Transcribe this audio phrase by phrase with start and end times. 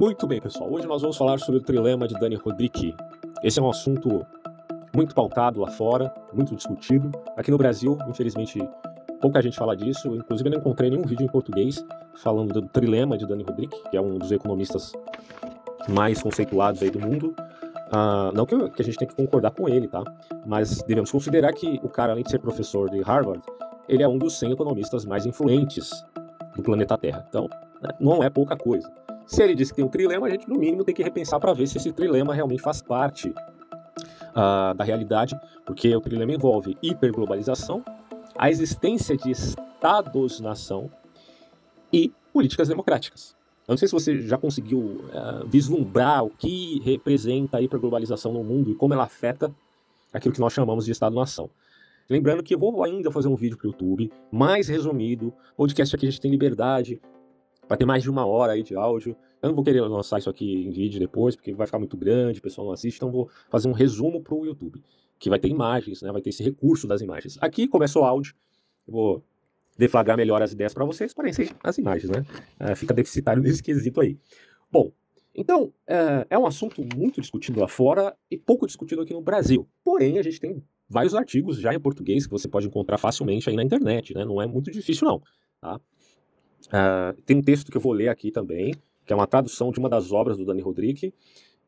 [0.00, 0.72] Muito bem, pessoal.
[0.72, 2.96] Hoje nós vamos falar sobre o trilema de Dani Rodrik.
[3.42, 4.26] Esse é um assunto
[4.96, 7.10] muito pautado lá fora, muito discutido.
[7.36, 8.66] Aqui no Brasil, infelizmente,
[9.20, 10.16] pouca gente fala disso.
[10.16, 11.84] Inclusive, eu não encontrei nenhum vídeo em português
[12.14, 14.94] falando do trilema de Dani Rodrik, que é um dos economistas
[15.86, 17.34] mais conceituados aí do mundo.
[17.92, 20.02] Uh, não que, eu, que, a gente tem que concordar com ele, tá?
[20.46, 23.42] Mas devemos considerar que o cara, além de ser professor de Harvard,
[23.86, 25.90] ele é um dos 100 economistas mais influentes
[26.56, 27.26] do planeta Terra.
[27.28, 27.50] Então,
[27.82, 28.90] né, não é pouca coisa.
[29.30, 31.52] Se ele diz que tem um trilema, a gente no mínimo tem que repensar para
[31.52, 37.84] ver se esse trilema realmente faz parte uh, da realidade, porque o trilema envolve hiperglobalização,
[38.36, 40.90] a existência de estados-nação
[41.92, 43.36] e políticas democráticas.
[43.68, 48.42] Eu não sei se você já conseguiu uh, vislumbrar o que representa a hiperglobalização no
[48.42, 49.54] mundo e como ela afeta
[50.12, 51.48] aquilo que nós chamamos de Estado-nação.
[52.08, 55.32] Lembrando que eu vou ainda fazer um vídeo para o YouTube, mais resumido.
[55.56, 57.00] Podcast aqui a gente tem liberdade
[57.70, 59.16] Vai ter mais de uma hora aí de áudio.
[59.40, 62.40] Eu não vou querer lançar isso aqui em vídeo depois, porque vai ficar muito grande,
[62.40, 64.82] o pessoal não assiste, então vou fazer um resumo para o YouTube,
[65.20, 66.10] que vai ter imagens, né?
[66.10, 67.38] vai ter esse recurso das imagens.
[67.40, 68.34] Aqui começou o áudio,
[68.88, 69.24] eu vou
[69.78, 72.26] deflagrar melhor as ideias para vocês, parecem as imagens, né?
[72.58, 74.18] É, fica deficitário nesse quesito aí.
[74.68, 74.90] Bom,
[75.32, 79.64] então, é, é, um assunto muito discutido lá fora e pouco discutido aqui no Brasil.
[79.84, 83.54] Porém, a gente tem vários artigos já em português que você pode encontrar facilmente aí
[83.54, 84.24] na internet, né?
[84.24, 85.22] Não é muito difícil, não.
[85.60, 85.80] Tá?
[86.70, 89.78] Uh, tem um texto que eu vou ler aqui também, que é uma tradução de
[89.78, 91.12] uma das obras do Dani Rodrik.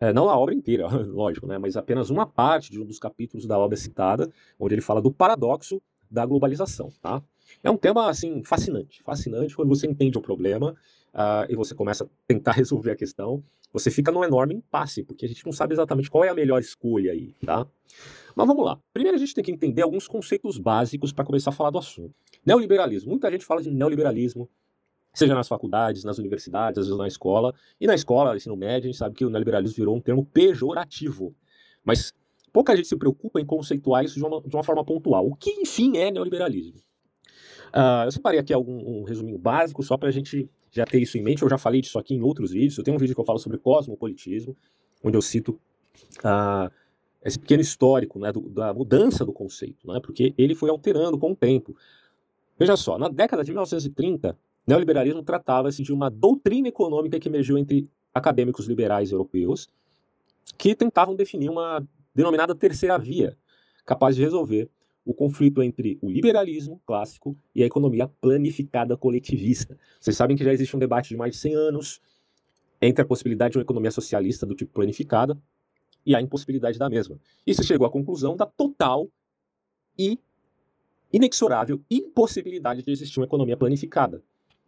[0.01, 3.47] Uh, não a obra inteira, lógico, né, mas apenas uma parte de um dos capítulos
[3.47, 5.81] da obra citada, onde ele fala do paradoxo
[6.11, 6.91] da globalização.
[7.01, 7.23] Tá?
[7.63, 10.75] É um tema assim fascinante, fascinante quando você entende o problema
[11.15, 13.43] uh, e você começa a tentar resolver a questão.
[13.73, 16.61] Você fica num enorme impasse, porque a gente não sabe exatamente qual é a melhor
[16.61, 17.67] escolha aí, tá?
[18.37, 18.79] Mas vamos lá.
[18.93, 22.15] Primeiro a gente tem que entender alguns conceitos básicos para começar a falar do assunto.
[22.45, 23.11] Neoliberalismo.
[23.11, 24.49] Muita gente fala de neoliberalismo,
[25.13, 27.55] seja nas faculdades, nas universidades, às vezes na escola.
[27.81, 31.35] E na escola, ensino médio, a gente sabe que o neoliberalismo virou um termo pejorativo.
[31.85, 32.15] Mas
[32.53, 35.27] pouca gente se preocupa em conceituar isso de uma, de uma forma pontual.
[35.27, 36.79] O que, enfim, é neoliberalismo?
[37.75, 41.17] Uh, eu separei aqui algum, um resuminho básico, só para a gente já ter isso
[41.19, 41.43] em mente.
[41.43, 42.79] Eu já falei disso aqui em outros vídeos.
[42.79, 44.57] Eu tenho um vídeo que eu falo sobre cosmopolitismo,
[45.03, 45.59] onde eu cito
[46.19, 46.71] uh,
[47.25, 51.33] esse pequeno histórico né, do, da mudança do conceito, né, porque ele foi alterando com
[51.33, 51.77] o tempo.
[52.59, 57.91] Veja só, na década de 1930, Neoliberalismo tratava-se de uma doutrina econômica que emergiu entre
[58.15, 59.69] acadêmicos liberais europeus
[60.59, 63.37] que tentavam definir uma denominada terceira via,
[63.85, 64.71] capaz de resolver
[65.05, 69.77] o conflito entre o liberalismo clássico e a economia planificada coletivista.
[70.01, 72.01] Vocês sabem que já existe um debate de mais de 100 anos
[72.81, 75.37] entre a possibilidade de uma economia socialista do tipo planificada
[76.05, 77.19] e a impossibilidade da mesma.
[77.47, 79.09] Isso chegou à conclusão da total
[79.99, 80.19] e
[81.13, 84.23] inexorável impossibilidade de existir uma economia planificada.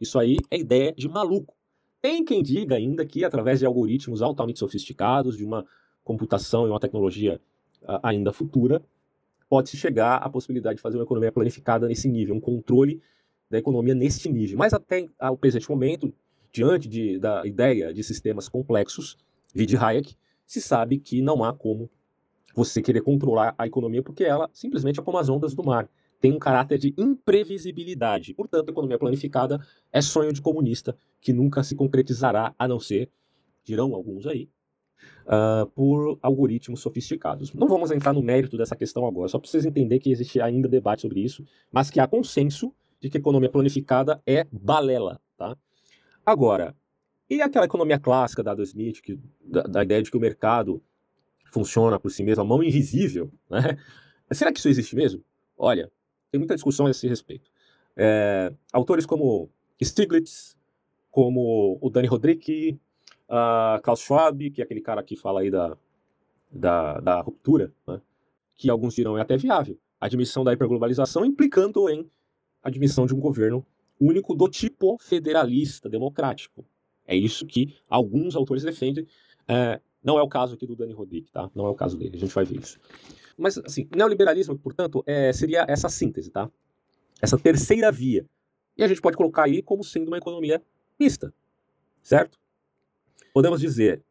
[0.04, 1.54] Isso aí é ideia de maluco.
[2.02, 5.64] Tem quem diga ainda que, através de algoritmos altamente sofisticados, de uma
[6.04, 7.40] computação e uma tecnologia
[8.02, 8.82] ainda futura,
[9.48, 13.00] pode-se chegar à possibilidade de fazer uma economia planificada nesse nível, um controle
[13.50, 14.58] da economia nesse nível.
[14.58, 16.12] Mas até ao presente momento,
[16.52, 19.16] diante de, da ideia de sistemas complexos,
[19.54, 20.14] vide Hayek,
[20.46, 21.88] se sabe que não há como
[22.54, 25.88] você querer controlar a economia porque ela simplesmente é como as ondas do mar
[26.24, 28.32] tem um caráter de imprevisibilidade.
[28.32, 29.60] Portanto, economia planificada
[29.92, 33.10] é sonho de comunista que nunca se concretizará, a não ser,
[33.62, 34.48] dirão alguns aí,
[35.26, 37.52] uh, por algoritmos sofisticados.
[37.52, 40.66] Não vamos entrar no mérito dessa questão agora, só para vocês entenderem que existe ainda
[40.66, 45.20] debate sobre isso, mas que há consenso de que economia planificada é balela.
[45.36, 45.54] Tá?
[46.24, 46.74] Agora,
[47.28, 50.82] e aquela economia clássica da Adam Smith, que, da, da ideia de que o mercado
[51.52, 53.76] funciona por si mesmo, a mão invisível, né?
[54.32, 55.22] Será que isso existe mesmo?
[55.56, 55.92] Olha,
[56.34, 57.48] tem muita discussão a esse respeito.
[57.96, 59.48] É, autores como
[59.80, 60.56] Stiglitz,
[61.12, 62.76] como o Dani Rodrik,
[63.28, 65.78] uh, Klaus Schwab, que é aquele cara que fala aí da,
[66.50, 68.00] da, da ruptura, né,
[68.56, 72.10] que alguns dirão é até viável, admissão da hiperglobalização implicando em
[72.64, 73.64] admissão de um governo
[74.00, 76.64] único do tipo federalista, democrático.
[77.06, 79.06] É isso que alguns autores defendem.
[79.46, 81.48] É, não é o caso aqui do Dani Rodrik, tá?
[81.54, 82.80] Não é o caso dele, a gente vai ver isso.
[83.36, 86.50] Mas, assim, neoliberalismo, portanto, é, seria essa síntese, tá?
[87.20, 88.26] Essa terceira via.
[88.76, 90.62] E a gente pode colocar aí como sendo uma economia
[90.98, 91.32] mista,
[92.02, 92.38] certo?
[93.32, 94.02] Podemos dizer,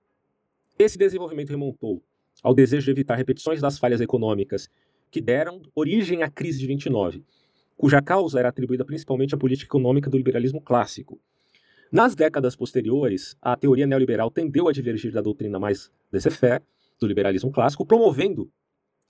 [0.77, 2.01] esse desenvolvimento remontou
[2.41, 4.69] ao desejo de evitar repetições das falhas econômicas
[5.09, 7.23] que deram origem à crise de 29,
[7.77, 11.19] cuja causa era atribuída principalmente à política econômica do liberalismo clássico.
[11.91, 16.63] Nas décadas posteriores, a teoria neoliberal tendeu a divergir da doutrina mais laissez-faire
[16.99, 18.49] do liberalismo clássico, promovendo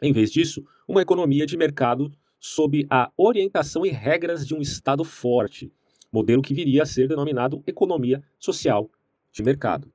[0.03, 5.03] em vez disso, uma economia de mercado sob a orientação e regras de um Estado
[5.05, 5.71] forte,
[6.11, 8.89] modelo que viria a ser denominado economia social
[9.31, 9.89] de mercado.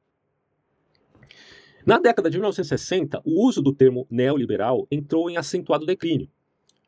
[1.85, 6.29] Na década de 1960, o uso do termo neoliberal entrou em acentuado declínio.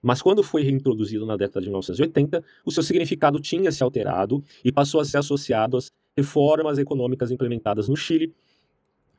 [0.03, 4.73] Mas quando foi reintroduzido na década de 1980, o seu significado tinha se alterado e
[4.73, 8.35] passou a ser associado às reformas econômicas implementadas no Chile,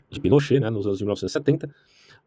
[0.09, 1.73] de Pinochet, né, nos anos de 1970,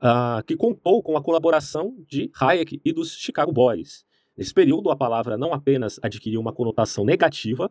[0.03, 4.05] uh, que contou com a colaboração de Hayek e dos Chicago Boys.
[4.37, 7.71] Nesse período, a palavra não apenas adquiriu uma conotação negativa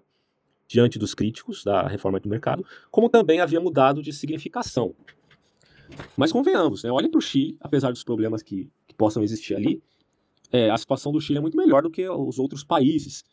[0.68, 4.96] diante dos críticos da reforma do mercado, como também havia mudado de significação.
[6.18, 9.84] Mas convenhamos, né, olhem para o Chile, apesar dos problemas que, que possam existir ali,
[10.52, 13.24] é, a situação do Chile é muito melhor do que os outros países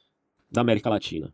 [0.51, 1.33] da América Latina.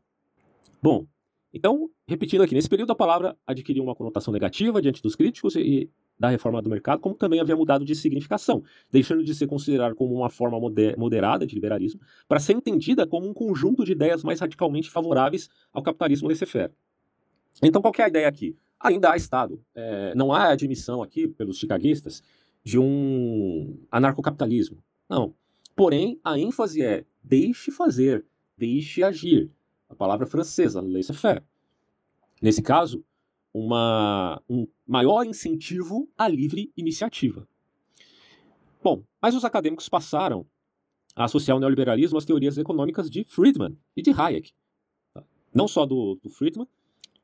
[0.83, 1.07] Bom,
[1.53, 5.91] então, repetindo aqui, nesse período a palavra adquiriu uma conotação negativa diante dos críticos e
[6.19, 10.15] da reforma do mercado, como também havia mudado de significação, deixando de ser considerada como
[10.15, 10.59] uma forma
[10.97, 15.83] moderada de liberalismo para ser entendida como um conjunto de ideias mais radicalmente favoráveis ao
[15.83, 16.73] capitalismo laissez-faire.
[17.63, 18.57] Então, qual é a ideia aqui?
[18.79, 19.63] Ainda há Estado.
[19.75, 22.23] É, não há admissão aqui, pelos chicaguistas,
[22.63, 24.83] de um anarcocapitalismo.
[25.09, 25.35] Não.
[25.75, 28.25] Porém, a ênfase é deixe fazer,
[28.57, 29.51] deixe agir.
[29.89, 31.43] A palavra francesa, laissez-faire.
[32.43, 33.05] Nesse caso,
[33.59, 37.49] uma, um maior incentivo à livre iniciativa.
[38.85, 40.47] Bom, mas os acadêmicos passaram
[41.15, 44.53] a associar o neoliberalismo às teorias econômicas de Friedman e de Hayek.
[45.55, 46.69] Não só do, do Friedman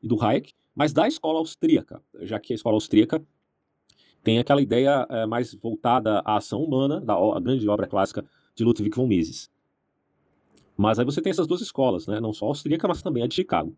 [0.03, 3.23] e do Hayek, mas da escola austríaca, já que a escola austríaca
[4.25, 8.25] tem aquela ideia é, mais voltada à ação humana, da a grande obra clássica
[8.55, 9.51] de Ludwig von Mises.
[10.79, 12.21] Mas aí você tem essas duas escolas, né?
[12.21, 13.77] não só a austríaca, mas também a de Chicago.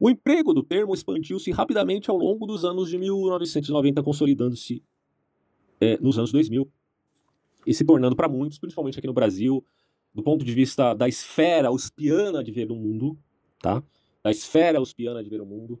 [0.00, 4.82] O emprego do termo expandiu-se rapidamente ao longo dos anos de 1990, consolidando-se
[5.78, 6.66] é, nos anos 2000
[7.66, 9.62] e se tornando para muitos, principalmente aqui no Brasil,
[10.14, 13.18] do ponto de vista da esfera auspiana de ver o mundo,
[13.60, 13.82] tá?
[14.24, 15.78] Da esfera auspiana de ver o mundo,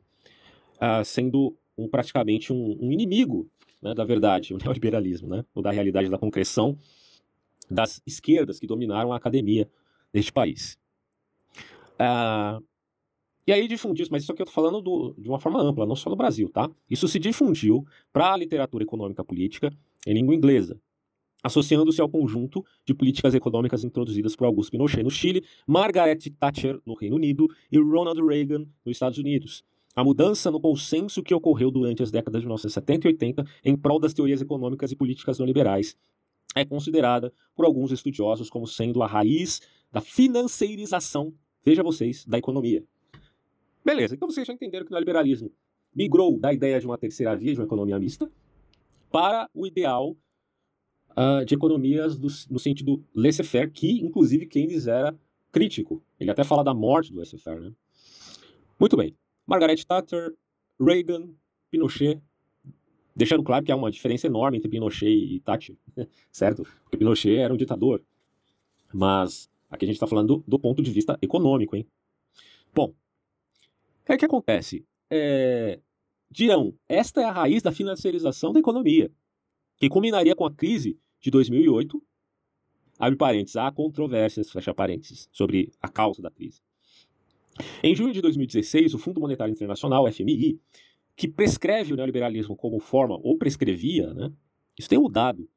[0.76, 3.50] uh, sendo um, praticamente um, um inimigo
[3.80, 5.46] né, da verdade, o neoliberalismo, né?
[5.54, 6.76] Ou da realidade da concreção
[7.70, 9.66] das esquerdas que dominaram a academia
[10.12, 10.78] deste país.
[11.94, 12.62] Uh,
[13.50, 15.96] e aí difundiu, mas isso aqui eu estou falando do, de uma forma ampla, não
[15.96, 16.70] só no Brasil, tá?
[16.88, 19.72] Isso se difundiu para a literatura econômica política
[20.06, 20.80] em língua inglesa,
[21.42, 26.94] associando-se ao conjunto de políticas econômicas introduzidas por Augusto Pinochet no Chile, Margaret Thatcher no
[26.94, 29.64] Reino Unido e Ronald Reagan nos Estados Unidos.
[29.96, 33.98] A mudança no consenso que ocorreu durante as décadas de 1970 e 80 em prol
[33.98, 35.96] das teorias econômicas e políticas neoliberais
[36.54, 39.60] é considerada por alguns estudiosos como sendo a raiz
[39.90, 42.84] da financeirização, veja vocês, da economia.
[43.84, 45.50] Beleza, então vocês já entenderam que o neoliberalismo
[45.94, 48.30] migrou da ideia de uma terceira via, de uma economia mista,
[49.10, 50.16] para o ideal
[51.10, 55.16] uh, de economias do, no sentido laissez-faire, que inclusive Keynes era
[55.50, 56.02] crítico.
[56.18, 57.60] Ele até fala da morte do laissez-faire.
[57.60, 57.72] Né?
[58.78, 59.14] Muito bem.
[59.46, 60.34] Margaret Thatcher,
[60.78, 61.28] Reagan,
[61.70, 62.20] Pinochet,
[63.14, 65.76] deixando claro que há uma diferença enorme entre Pinochet e Thatcher,
[66.30, 66.62] certo?
[66.84, 68.02] Porque Pinochet era um ditador.
[68.92, 71.86] Mas aqui a gente está falando do, do, ponto de vista econômico, hein?
[72.74, 72.94] Bom,
[74.16, 74.84] o que acontece?
[75.10, 75.80] É,
[76.30, 79.10] dirão, esta é a raiz da financiarização da economia,
[79.76, 82.02] que culminaria com a crise de 2008.
[82.98, 86.60] Abre parênteses, há controvérsias, fecha parênteses, sobre a causa da crise.
[87.82, 90.60] Em junho de 2016, o Fundo Monetário Internacional, FMI,
[91.16, 94.32] que prescreve o neoliberalismo como forma, ou prescrevia, né?
[94.78, 95.48] Isso tem mudado,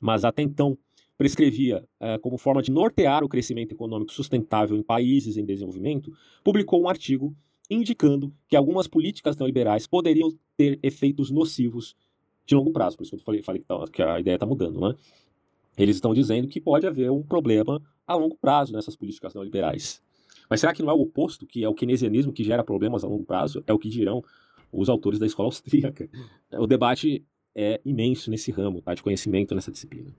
[0.00, 0.78] mas até então
[1.16, 6.82] prescrevia é, como forma de nortear o crescimento econômico sustentável em países em desenvolvimento, publicou
[6.82, 7.34] um artigo
[7.70, 11.96] indicando que algumas políticas neoliberais poderiam ter efeitos nocivos
[12.46, 12.96] de longo prazo.
[12.96, 14.94] Por isso que eu falei, falei que, tá, que a ideia está mudando, né?
[15.76, 20.02] Eles estão dizendo que pode haver um problema a longo prazo nessas políticas neoliberais.
[20.48, 23.08] Mas será que não é o oposto, que é o keynesianismo que gera problemas a
[23.08, 23.64] longo prazo?
[23.66, 24.22] É o que dirão
[24.70, 26.08] os autores da escola austríaca.
[26.52, 30.14] O debate é imenso nesse ramo tá, de conhecimento nessa disciplina.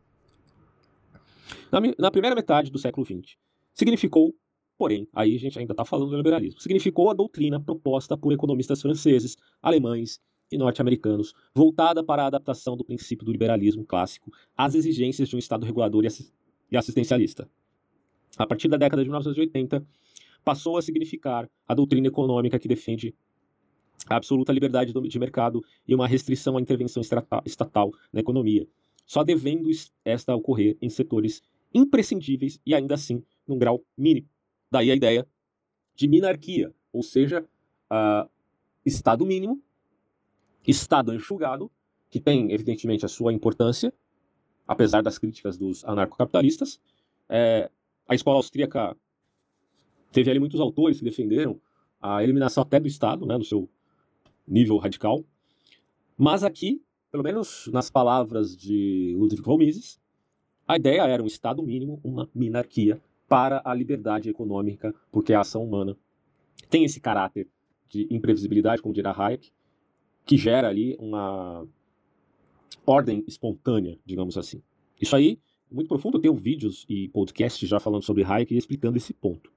[1.72, 3.38] Na, na primeira metade do século XX,
[3.74, 4.36] significou
[4.77, 6.60] Porém, aí a gente ainda está falando do liberalismo.
[6.60, 10.20] Significou a doutrina proposta por economistas franceses, alemães
[10.51, 15.39] e norte-americanos, voltada para a adaptação do princípio do liberalismo clássico às exigências de um
[15.39, 16.03] Estado regulador
[16.72, 17.50] e assistencialista.
[18.38, 19.86] A partir da década de 1980,
[20.44, 23.15] passou a significar a doutrina econômica que defende
[24.08, 27.01] a absoluta liberdade de mercado e uma restrição à intervenção
[27.46, 28.67] estatal na economia,
[29.05, 29.70] só devendo
[30.03, 31.41] esta ocorrer em setores
[31.74, 34.27] imprescindíveis e ainda assim num grau mínimo.
[34.72, 35.28] Daí a ideia
[35.96, 37.46] de minarquia, ou seja,
[37.92, 38.30] uh,
[38.86, 39.62] Estado mínimo,
[40.68, 41.72] Estado enxugado,
[42.10, 43.94] que tem, evidentemente, a sua importância,
[44.68, 46.80] apesar das críticas dos anarcocapitalistas.
[47.30, 47.70] É,
[48.08, 48.96] a escola austríaca
[50.12, 51.60] teve ali muitos autores que defenderam
[52.02, 53.70] a eliminação até do Estado, né, do seu
[54.48, 55.24] nível radical.
[56.18, 56.82] Mas aqui,
[57.12, 60.00] pelo menos nas palavras de Ludwig von Mises,
[60.68, 63.02] a ideia era um Estado mínimo, uma minarquia,
[63.36, 65.98] para a liberdade econômica, porque a ação humana
[66.70, 67.50] tem esse caráter
[67.89, 69.51] de imprevisibilidade, como dirá Hayek,
[70.25, 71.68] que gera ali uma
[72.88, 74.63] ordem espontânea, digamos assim.
[75.01, 75.38] Isso aí,
[75.70, 79.51] muito profundo, eu tenho vídeos e podcasts já falando sobre Hayek e explicando esse ponto.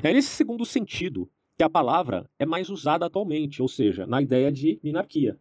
[0.00, 1.28] É nesse segundo sentido
[1.58, 5.36] que a palavra é mais usada atualmente, ou seja, na ideia de minarquia.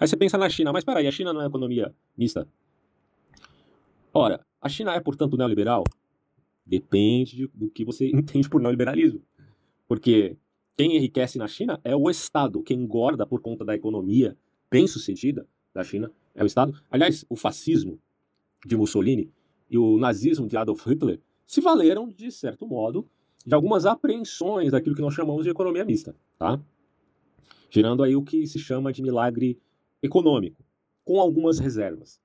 [0.00, 2.44] Aí você pensa na China, mas peraí, a China não é economia mista?
[4.12, 5.84] Ora, a China é, portanto, neoliberal?
[6.64, 9.22] Depende de, do que você entende por neoliberalismo.
[9.86, 10.36] Porque
[10.76, 12.62] quem enriquece na China é o Estado.
[12.62, 14.36] Quem engorda por conta da economia
[14.70, 16.72] bem-sucedida da China é o Estado.
[16.90, 17.98] Aliás, o fascismo
[18.64, 19.30] de Mussolini
[19.68, 23.06] e o nazismo de Adolf Hitler se valeram, de certo modo,
[23.44, 26.60] de algumas apreensões daquilo que nós chamamos de economia mista, tá?
[27.68, 29.58] Gerando aí o que se chama de milagre
[30.02, 30.62] econômico,
[31.04, 32.20] com algumas reservas.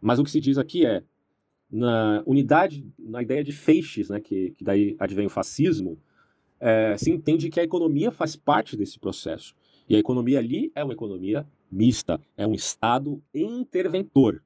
[0.00, 1.02] Mas o que se diz aqui é,
[1.70, 5.98] na unidade, na ideia de feixes, né, que, que daí advém o fascismo,
[6.58, 9.54] é, se entende que a economia faz parte desse processo.
[9.88, 14.42] E a economia ali é uma economia mista, é um Estado interventor.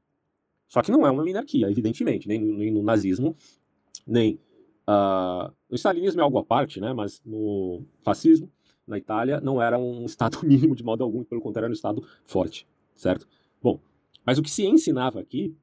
[0.69, 3.37] Só que não é uma minarquia, evidentemente, nem, nem no nazismo,
[4.07, 4.39] nem
[4.89, 6.93] uh, no stalinismo é algo à parte, né?
[6.93, 8.51] mas no fascismo,
[8.87, 12.05] na Itália, não era um Estado mínimo de modo algum, pelo contrário, era um Estado
[12.25, 13.27] forte, certo?
[13.63, 13.81] Bom,
[14.25, 15.55] mas o que se ensinava aqui,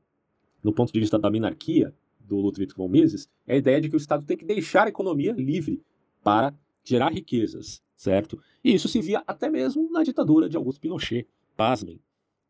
[0.63, 3.96] no ponto de vista da minarquia, do Ludwig von Mises, é a ideia de que
[3.96, 5.84] o Estado tem que deixar a economia livre
[6.24, 6.53] para
[6.84, 8.39] gerar riquezas, certo?
[8.63, 12.00] E isso se via até mesmo na ditadura de Augusto Pinochet, pasmem.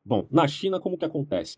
[0.04, 1.58] Bom, na China como que acontece?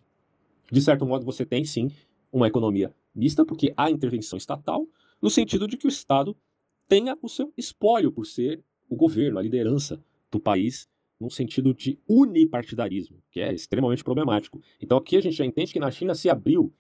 [0.72, 1.92] De certo modo você tem sim
[2.32, 4.88] uma economia mista, porque há intervenção estatal,
[5.22, 6.36] no sentido de que o Estado
[6.88, 10.90] tenha o seu espólio por ser o governo, a liderança do país,
[11.20, 14.62] num sentido de unipartidarismo, que é extremamente problemático.
[14.82, 16.74] Então aqui a gente já entende que na China se abriu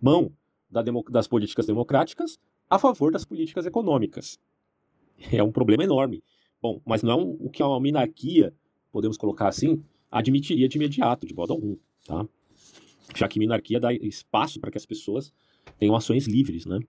[0.00, 0.32] mão
[0.70, 4.38] da das políticas democráticas a favor das políticas econômicas.
[5.32, 6.22] É um problema enorme.
[6.60, 8.54] Bom, mas não é um, o que uma minarquia,
[8.90, 12.26] podemos colocar assim, admitiria de imediato, de modo algum, tá?
[13.14, 15.32] Já que minarquia dá espaço para que as pessoas
[15.78, 16.80] tenham ações livres, né?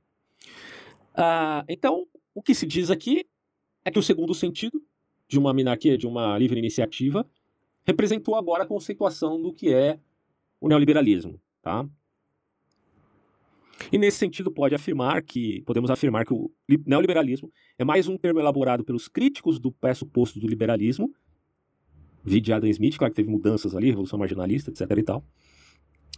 [1.14, 3.26] Ah, então, o que se diz aqui
[3.84, 4.82] é que o segundo sentido
[5.36, 7.28] de uma minarquia, de uma livre iniciativa,
[7.86, 10.00] representou agora a conceituação do que é
[10.62, 11.86] o neoliberalismo, tá?
[13.92, 16.50] E nesse sentido pode afirmar que podemos afirmar que o
[16.86, 21.14] neoliberalismo é mais um termo elaborado pelos críticos do pressuposto do liberalismo,
[22.24, 25.26] vide Adam Smith, claro que teve mudanças ali, revolução marginalista, etc e tal,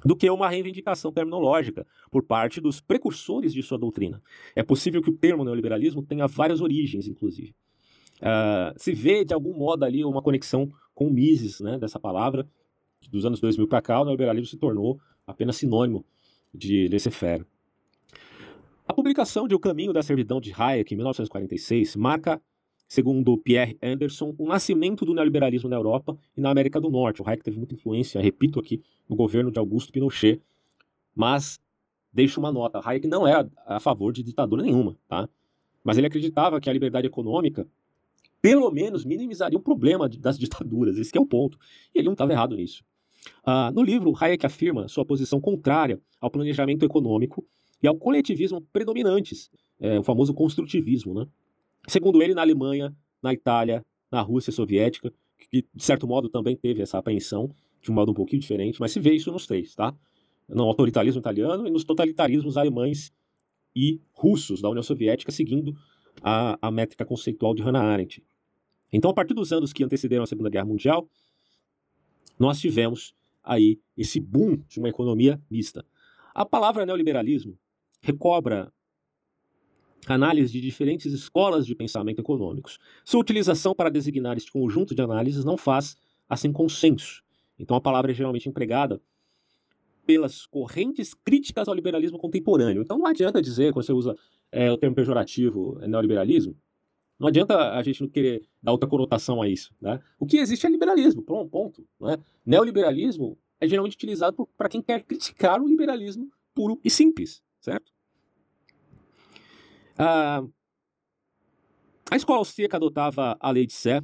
[0.05, 4.21] do que uma reivindicação terminológica por parte dos precursores de sua doutrina.
[4.55, 7.55] É possível que o termo neoliberalismo tenha várias origens, inclusive.
[8.21, 12.47] Uh, se vê, de algum modo, ali uma conexão com Mises, né, dessa palavra,
[13.11, 16.03] dos anos 2000 para cá, o neoliberalismo se tornou apenas sinônimo
[16.53, 17.45] de laissez-faire.
[18.87, 22.41] A publicação de O Caminho da Servidão de Hayek, em 1946, marca,
[22.87, 27.21] segundo Pierre Anderson, o nascimento do neoliberalismo na Europa e na América do Norte.
[27.21, 30.41] O Hayek teve muita influência, repito aqui, no governo de Augusto Pinochet,
[31.13, 31.59] mas
[32.11, 35.29] deixo uma nota, Hayek não é a favor de ditadura nenhuma, tá?
[35.83, 37.67] Mas ele acreditava que a liberdade econômica
[38.41, 41.57] pelo menos minimizaria o problema das ditaduras, esse é o ponto.
[41.93, 42.83] E ele não estava errado nisso.
[43.45, 47.45] Uh, no livro, Hayek afirma sua posição contrária ao planejamento econômico
[47.81, 51.13] e ao coletivismo predominantes, é, o famoso construtivismo.
[51.13, 51.27] Né?
[51.87, 55.13] Segundo ele, na Alemanha, na Itália, na Rússia soviética,
[55.51, 57.49] que de certo modo também teve essa apreensão,
[57.81, 59.93] de um modo um pouquinho diferente, mas se vê isso nos três, tá?
[60.47, 63.11] No autoritarismo italiano e nos totalitarismos alemães
[63.75, 65.75] e russos da União Soviética, seguindo
[66.21, 68.23] a, a métrica conceitual de Hannah Arendt.
[68.91, 71.07] Então, a partir dos anos que antecederam a Segunda Guerra Mundial,
[72.39, 75.85] nós tivemos aí esse boom de uma economia mista.
[76.33, 77.57] A palavra neoliberalismo
[78.01, 78.71] recobra
[80.07, 82.77] análise de diferentes escolas de pensamento econômicos.
[83.03, 85.97] Sua utilização para designar este conjunto de análises não faz
[86.29, 87.23] assim consenso.
[87.59, 89.01] Então a palavra é geralmente empregada
[90.07, 92.81] pelas correntes críticas ao liberalismo contemporâneo.
[92.81, 94.15] Então não adianta dizer, quando você usa
[94.49, 96.55] é, o termo pejorativo é neoliberalismo,
[97.19, 99.75] não adianta a gente não querer dar outra conotação a isso.
[99.81, 99.99] Né?
[100.17, 101.87] O que existe é liberalismo, pronto, ponto.
[101.99, 102.17] Né?
[102.45, 107.91] Neoliberalismo é geralmente utilizado para quem quer criticar o liberalismo puro e simples, certo?
[109.97, 110.43] Ah,
[112.09, 114.01] a escola austríaca adotava a lei de Sé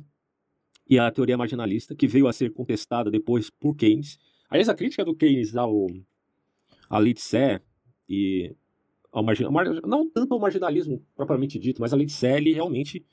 [0.90, 4.18] e a teoria marginalista, que veio a ser contestada depois por Keynes.
[4.54, 7.60] Aliás, a crítica do Keynes ao, de Sé
[8.08, 8.56] e
[9.12, 9.46] ao margin...
[9.84, 13.04] não tanto ao marginalismo propriamente dito, mas a de Sé realmente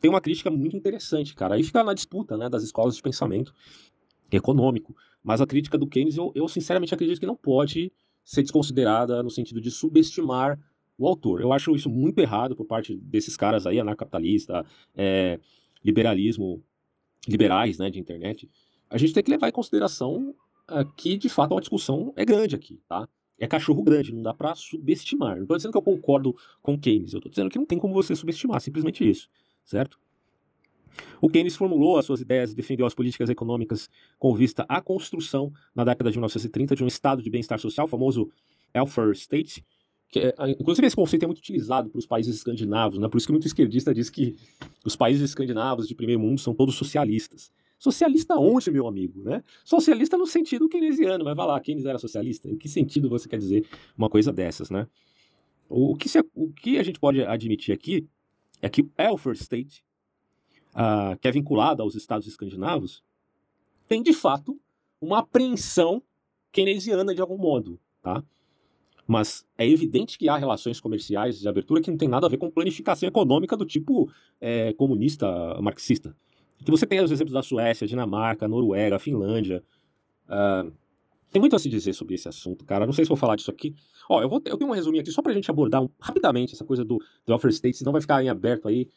[0.00, 1.56] tem uma crítica muito interessante, cara.
[1.56, 3.52] Aí fica na disputa né, das escolas de pensamento
[4.30, 7.90] econômico, Mas a crítica do Keynes, eu, eu sinceramente acredito que não pode
[8.24, 10.60] ser desconsiderada no sentido de subestimar
[10.96, 11.40] o autor.
[11.40, 15.40] Eu acho isso muito errado por parte desses caras aí, anarcapitalista, é,
[15.84, 16.62] liberalismo,
[17.26, 18.48] liberais, né, de internet.
[18.88, 20.36] A gente tem que levar em consideração
[20.96, 23.08] que, de fato, a discussão é grande aqui, tá?
[23.38, 25.36] É cachorro grande, não dá para subestimar.
[25.36, 27.94] Não estou dizendo que eu concordo com Keynes, eu estou dizendo que não tem como
[27.94, 29.28] você subestimar, simplesmente isso,
[29.64, 29.98] certo?
[31.20, 35.52] O Keynes formulou as suas ideias e defendeu as políticas econômicas com vista à construção,
[35.74, 38.30] na década de 1930, de um estado de bem-estar social, o famoso
[38.74, 39.64] welfare state,
[40.10, 43.08] que é, inclusive esse conceito é muito utilizado para os países escandinavos, né?
[43.08, 44.36] por isso que muito esquerdista diz que
[44.84, 47.52] os países escandinavos de primeiro mundo são todos socialistas.
[47.78, 49.22] Socialista onde, meu amigo?
[49.22, 49.42] Né?
[49.64, 52.48] Socialista no sentido keynesiano, mas vai lá, Keynes era socialista?
[52.48, 53.66] Em que sentido você quer dizer
[53.96, 54.88] uma coisa dessas, né?
[55.68, 58.06] O que, se, o que a gente pode admitir aqui
[58.60, 59.84] é que o welfare state,
[60.70, 63.02] uh, que é vinculado aos estados escandinavos,
[63.86, 64.58] tem de fato
[65.00, 66.02] uma apreensão
[66.50, 68.24] keynesiana de algum modo, tá?
[69.06, 72.36] Mas é evidente que há relações comerciais de abertura que não tem nada a ver
[72.36, 76.14] com planificação econômica do tipo é, comunista, marxista.
[76.64, 79.62] Que você tem os exemplos da Suécia, Dinamarca, Noruega, Finlândia.
[80.26, 80.72] Uh,
[81.30, 82.86] tem muito a se dizer sobre esse assunto, cara.
[82.86, 83.74] Não sei se vou falar disso aqui.
[84.08, 86.64] Ó, eu, vou, eu tenho um resuminho aqui só pra gente abordar um, rapidamente essa
[86.64, 88.88] coisa do, do welfare state, senão vai ficar em aberto aí.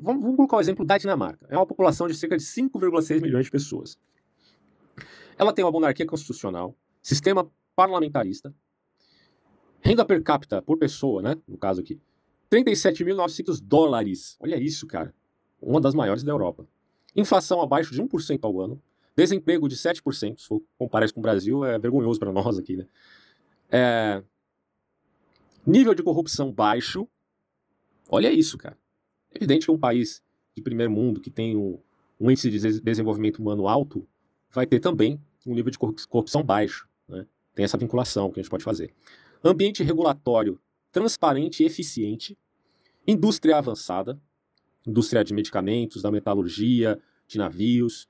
[0.00, 1.46] Vamos, vamos colocar o exemplo da Dinamarca.
[1.48, 3.98] É uma população de cerca de 5,6 milhões de pessoas.
[5.38, 8.52] Ela tem uma monarquia constitucional, sistema parlamentarista,
[9.86, 11.36] Renda per capita por pessoa, né?
[11.46, 12.00] No caso aqui.
[12.50, 14.36] 37.900 dólares.
[14.40, 15.14] Olha isso, cara.
[15.62, 16.66] Uma das maiores da Europa.
[17.16, 18.82] Inflação abaixo de 1% ao ano.
[19.16, 20.38] Desemprego de 7%.
[20.38, 22.86] Se for comparar isso com o Brasil, é vergonhoso para nós aqui, né?
[23.70, 24.22] É...
[25.66, 27.08] Nível de corrupção baixo.
[28.08, 28.78] Olha isso, cara.
[29.32, 30.22] É evidente que um país
[30.54, 31.80] de primeiro mundo que tem um,
[32.20, 34.06] um índice de desenvolvimento humano alto
[34.50, 36.88] vai ter também um nível de corrupção baixo.
[37.08, 37.26] Né?
[37.54, 38.92] Tem essa vinculação que a gente pode fazer
[39.44, 42.38] ambiente regulatório transparente e eficiente,
[43.06, 44.18] indústria avançada,
[44.86, 48.08] indústria de medicamentos, da metalurgia, de navios,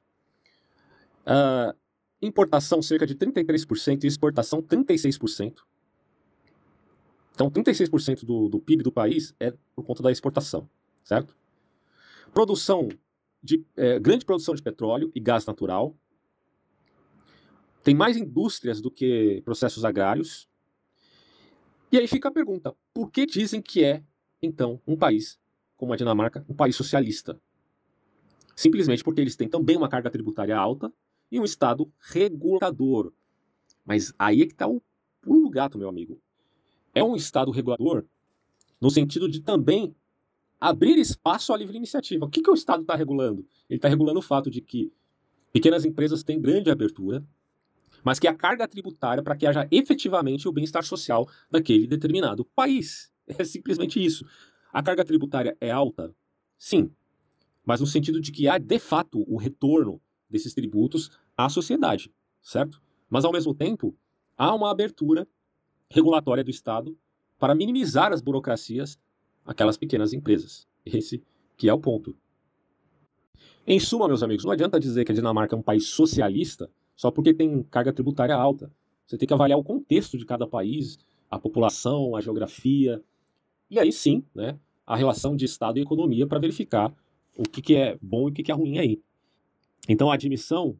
[1.27, 1.77] uh,
[2.21, 5.61] importação cerca de 33% e exportação 36%.
[7.35, 10.69] Então, 36% do, do PIB do país é por conta da exportação,
[11.05, 11.37] certo?
[12.33, 12.89] Produção
[13.43, 15.95] de é, grande produção de petróleo e gás natural.
[17.85, 20.49] Tem mais indústrias do que processos agrários.
[21.93, 24.03] E aí fica a pergunta: por que dizem que é,
[24.43, 25.39] então, um país
[25.77, 27.39] como a Dinamarca, um país socialista?
[28.57, 30.91] Simplesmente porque eles têm também uma carga tributária alta
[31.31, 33.13] e um Estado regulador.
[33.85, 34.83] Mas aí é que está o
[35.21, 36.19] pulo gato, meu amigo.
[36.95, 38.05] É um Estado regulador
[38.81, 39.95] no sentido de também
[40.59, 42.25] abrir espaço à livre iniciativa.
[42.25, 43.47] O que, que o Estado está regulando?
[43.69, 44.91] Ele está regulando o fato de que
[45.53, 47.23] pequenas empresas têm grande abertura,
[48.03, 53.13] mas que a carga tributária para que haja efetivamente o bem-estar social daquele determinado país.
[53.29, 54.25] É simplesmente isso.
[54.73, 56.15] A carga tributária é alta?
[56.57, 56.93] Sim,
[57.67, 60.01] mas no sentido de que há de fato o retorno
[60.31, 62.81] desses tributos à sociedade, certo?
[63.11, 63.95] Mas ao mesmo tempo,
[64.39, 65.29] há uma abertura
[65.91, 66.97] regulatória do Estado
[67.39, 68.99] para minimizar as burocracias
[69.45, 70.67] aquelas pequenas empresas.
[70.85, 71.23] Esse
[71.57, 72.17] que é o ponto.
[73.67, 77.11] Em suma, meus amigos, não adianta dizer que a Dinamarca é um país socialista só
[77.11, 78.73] porque tem carga tributária alta.
[79.07, 80.99] Você tem que avaliar o contexto de cada país,
[81.31, 83.03] a população, a geografia,
[83.71, 86.95] e aí sim, né, a relação de Estado e economia para verificar
[87.37, 89.01] o que, que é bom e o que, que é ruim aí.
[89.89, 90.77] Então a admissão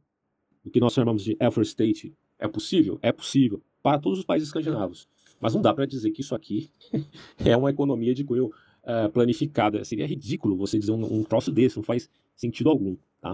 [0.63, 2.99] do que nós chamamos de effort state é possível?
[3.01, 5.07] É possível para todos os países escandinavos.
[5.39, 6.69] Mas não dá para dizer que isso aqui
[7.43, 9.83] é uma economia de cunho uh, planificada.
[9.85, 12.97] Seria ridículo você dizer um, um troço desse, não faz sentido algum.
[13.21, 13.31] Tá?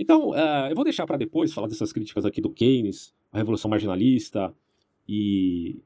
[0.00, 3.70] Então, uh, eu vou deixar para depois falar dessas críticas aqui do Keynes, a Revolução
[3.70, 4.50] Marginalista
[5.06, 5.78] e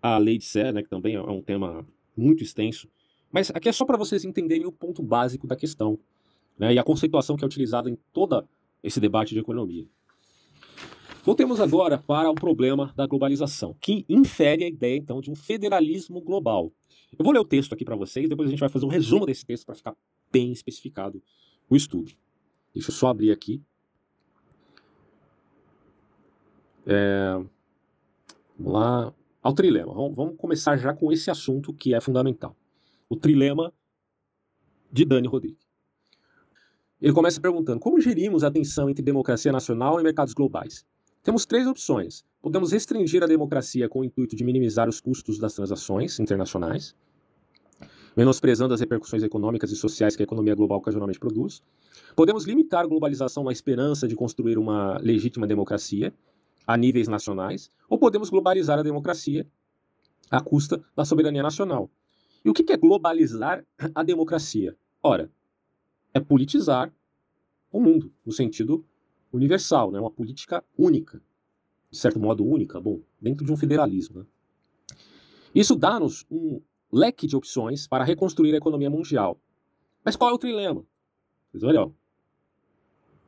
[0.00, 1.84] a Lei de Sé, né, que também é um tema
[2.16, 2.88] muito extenso.
[3.30, 5.98] Mas aqui é só para vocês entenderem o ponto básico da questão
[6.58, 8.46] né, e a conceituação que é utilizada em todo
[8.82, 9.86] esse debate de economia.
[11.22, 16.20] Voltemos agora para o problema da globalização, que infere a ideia, então, de um federalismo
[16.20, 16.72] global.
[17.18, 19.26] Eu vou ler o texto aqui para vocês, depois a gente vai fazer um resumo
[19.26, 19.94] desse texto para ficar
[20.32, 21.22] bem especificado
[21.68, 22.12] o estudo.
[22.74, 23.62] Deixa eu só abrir aqui.
[26.86, 27.34] É,
[28.58, 29.14] vamos lá.
[29.42, 29.92] Ao trilema.
[29.94, 32.54] Vamos, vamos começar já com esse assunto que é fundamental.
[33.10, 33.74] O trilema
[34.90, 35.68] de Dani Rodrigues.
[37.02, 40.86] Ele começa perguntando: como gerimos a tensão entre democracia nacional e mercados globais?
[41.20, 42.24] Temos três opções.
[42.40, 46.94] Podemos restringir a democracia com o intuito de minimizar os custos das transações internacionais.
[48.16, 51.62] menosprezando as repercussões econômicas e sociais que a economia global ocasionalmente produz.
[52.14, 56.12] Podemos limitar a globalização na esperança de construir uma legítima democracia
[56.66, 59.46] a níveis nacionais, ou podemos globalizar a democracia
[60.30, 61.90] à custa da soberania nacional.
[62.44, 64.76] E o que é globalizar a democracia?
[65.02, 65.30] Ora,
[66.12, 66.92] é politizar
[67.70, 68.84] o mundo, no sentido
[69.32, 70.00] universal, né?
[70.00, 71.22] uma política única,
[71.90, 74.20] de certo modo única, bom, dentro de um federalismo.
[74.20, 74.26] Né?
[75.54, 76.60] Isso dá-nos um
[76.92, 79.40] leque de opções para reconstruir a economia mundial.
[80.04, 80.84] Mas qual é o trilema?
[81.62, 81.90] Olha,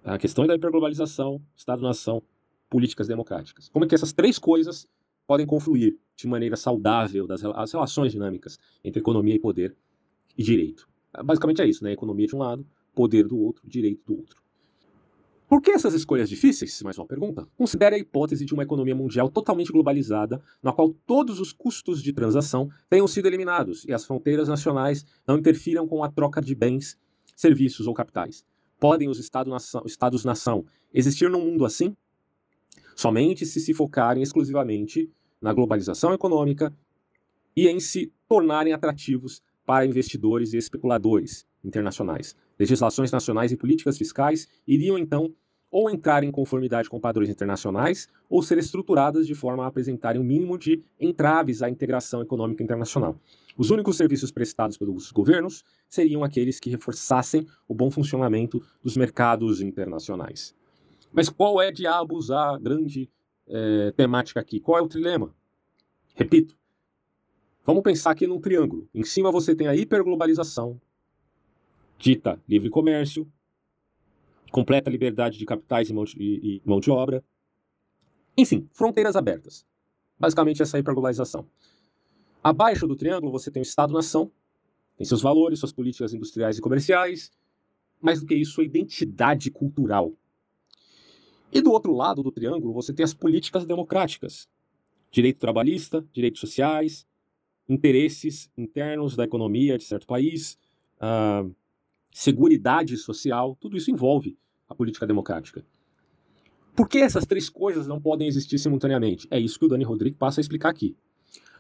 [0.04, 2.22] a questão da hiperglobalização, Estado-nação,
[2.68, 3.68] políticas democráticas.
[3.68, 4.88] Como é que essas três coisas
[5.32, 9.74] podem confluir de maneira saudável das as relações dinâmicas entre economia e poder
[10.36, 10.86] e direito?
[11.24, 11.90] Basicamente é isso, né?
[11.90, 14.42] Economia de um lado, poder do outro, direito do outro.
[15.48, 16.82] Por que essas escolhas difíceis?
[16.82, 17.48] Mais uma pergunta.
[17.56, 22.12] Considere a hipótese de uma economia mundial totalmente globalizada, na qual todos os custos de
[22.12, 26.98] transação tenham sido eliminados e as fronteiras nacionais não interfiram com a troca de bens,
[27.34, 28.44] serviços ou capitais.
[28.78, 31.96] Podem os Estados-nação existir num mundo assim?
[32.94, 35.10] Somente se se focarem exclusivamente
[35.42, 36.72] na globalização econômica
[37.56, 42.36] e em se tornarem atrativos para investidores e especuladores internacionais.
[42.58, 45.34] Legislações nacionais e políticas fiscais iriam então
[45.70, 50.24] ou entrar em conformidade com padrões internacionais ou ser estruturadas de forma a apresentarem o
[50.24, 53.16] um mínimo de entraves à integração econômica internacional.
[53.56, 59.62] Os únicos serviços prestados pelos governos seriam aqueles que reforçassem o bom funcionamento dos mercados
[59.62, 60.54] internacionais.
[61.10, 63.10] Mas qual é, diabos, a grande
[63.48, 64.60] é, temática aqui?
[64.60, 65.34] Qual é o trilema?
[66.14, 66.56] Repito,
[67.64, 68.88] vamos pensar aqui num triângulo.
[68.94, 70.80] Em cima você tem a hiperglobalização,
[71.98, 73.30] dita livre comércio,
[74.50, 77.24] completa liberdade de capitais e mão de, e, e mão de obra.
[78.36, 79.66] Enfim, fronteiras abertas.
[80.18, 81.46] Basicamente, essa é a hiperglobalização.
[82.42, 84.30] Abaixo do triângulo, você tem o Estado-nação,
[84.96, 87.30] tem seus valores, suas políticas industriais e comerciais,
[88.00, 90.12] mais do que isso, sua identidade cultural.
[91.52, 94.48] E do outro lado do triângulo, você tem as políticas democráticas:
[95.10, 97.06] direito trabalhista, direitos sociais,
[97.68, 100.56] interesses internos da economia de certo país,
[100.96, 101.54] uh,
[102.10, 105.62] seguridade social, tudo isso envolve a política democrática.
[106.74, 109.28] Por que essas três coisas não podem existir simultaneamente?
[109.30, 110.96] É isso que o Dani Rodrigues passa a explicar aqui.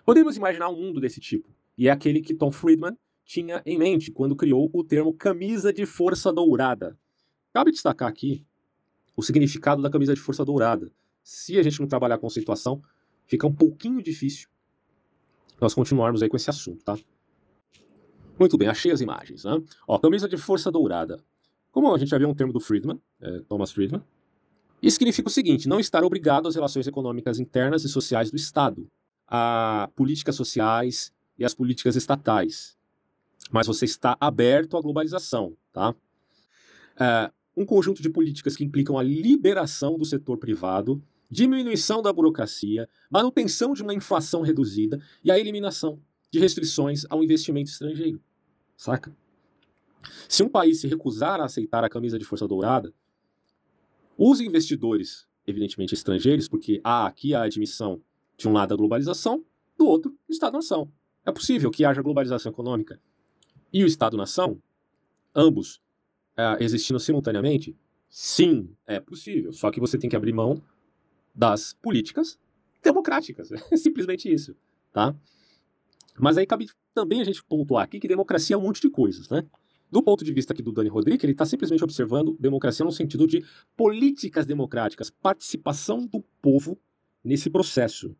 [0.06, 4.10] Podemos imaginar um mundo desse tipo, e é aquele que Tom Friedman tinha em mente
[4.10, 6.98] quando criou o termo camisa de força dourada.
[7.52, 8.46] Cabe destacar aqui
[9.16, 10.90] o significado da camisa de força dourada.
[11.22, 12.82] Se a gente não trabalhar a conceituação,
[13.26, 14.48] fica um pouquinho difícil
[15.62, 16.98] nós continuarmos aí com esse assunto, tá?
[18.38, 19.44] Muito bem, achei as imagens.
[19.44, 19.62] Né?
[19.86, 21.22] Ó, camisa de força dourada.
[21.70, 24.02] Como a gente já viu um termo do Friedman, é, Thomas Friedman,
[24.82, 28.90] isso significa o seguinte: não estar obrigado às relações econômicas internas e sociais do Estado,
[29.28, 32.76] a políticas sociais e às políticas estatais.
[33.50, 35.94] Mas você está aberto à globalização, tá?
[36.98, 42.88] É, um conjunto de políticas que implicam a liberação do setor privado, diminuição da burocracia,
[43.10, 48.20] manutenção de uma inflação reduzida e a eliminação de restrições ao investimento estrangeiro.
[48.76, 49.14] Saca?
[50.28, 52.92] Se um país se recusar a aceitar a camisa de força dourada,
[54.16, 58.00] os investidores, evidentemente estrangeiros, porque há aqui a admissão
[58.36, 59.44] de um lado da globalização,
[59.76, 60.90] do outro, Estado-nação.
[61.24, 63.00] É possível que haja globalização econômica
[63.72, 64.60] e o Estado-nação,
[65.34, 65.80] ambos
[66.38, 67.76] uh, existindo simultaneamente?
[68.08, 69.52] Sim, é possível.
[69.52, 70.62] Só que você tem que abrir mão
[71.34, 72.38] das políticas
[72.82, 73.50] democráticas.
[73.70, 74.54] É simplesmente isso,
[74.92, 75.14] tá?
[76.18, 79.28] Mas aí cabe também a gente pontuar aqui que democracia é um monte de coisas,
[79.30, 79.46] né?
[79.90, 83.26] Do ponto de vista aqui do Dani Rodrigues, ele está simplesmente observando democracia no sentido
[83.26, 83.44] de
[83.76, 86.78] políticas democráticas, participação do povo
[87.22, 88.16] nesse processo.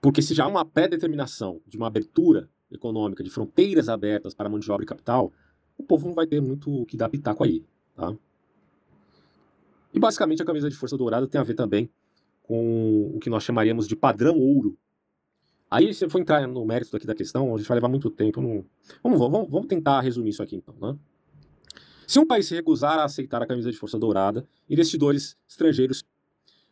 [0.00, 4.58] Porque se já há uma pré-determinação de uma abertura econômica, de fronteiras abertas para mão
[4.58, 5.32] de obra e capital,
[5.78, 8.14] o povo não vai ter muito o que dar pitaco aí, tá?
[9.92, 11.88] E basicamente a camisa de força dourada tem a ver também
[12.42, 14.76] com o que nós chamaríamos de padrão ouro
[15.74, 18.40] Aí, se eu for entrar no mérito da questão, a gente vai levar muito tempo.
[18.40, 18.64] Não...
[19.02, 20.72] Vamos, vamos, vamos tentar resumir isso aqui então.
[20.80, 20.96] Né?
[22.06, 26.04] Se um país se recusar a aceitar a camisa de força dourada, investidores estrangeiros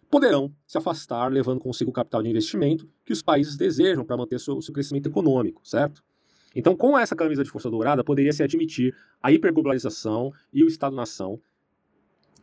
[0.08, 4.38] poderão se afastar, levando consigo o capital de investimento que os países desejam para manter
[4.38, 6.04] seu, seu crescimento econômico, certo?
[6.54, 11.40] Então, com essa camisa de força dourada, poderia se admitir a hiperglobalização e o Estado-nação,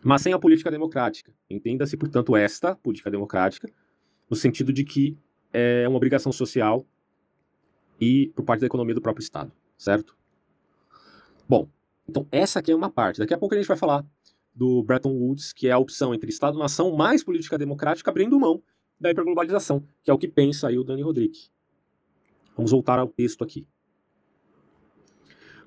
[0.03, 1.33] mas sem a política democrática.
[1.49, 3.69] Entenda-se, portanto, esta política democrática,
[4.29, 5.17] no sentido de que
[5.51, 6.85] é uma obrigação social
[7.99, 10.15] e por parte da economia do próprio Estado, certo?
[11.47, 11.67] Bom,
[12.07, 13.19] então essa aqui é uma parte.
[13.19, 14.05] Daqui a pouco a gente vai falar
[14.53, 18.61] do Bretton Woods, que é a opção entre Estado-nação mais política democrática, abrindo mão
[18.99, 21.51] da hiperglobalização, que é o que pensa aí o Dani Rodrigues.
[22.55, 23.65] Vamos voltar ao texto aqui.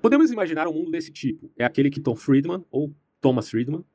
[0.03, 1.49] Podemos imaginar um mundo desse tipo.
[1.57, 3.85] É aquele que Tom Friedman, ou Thomas Friedman,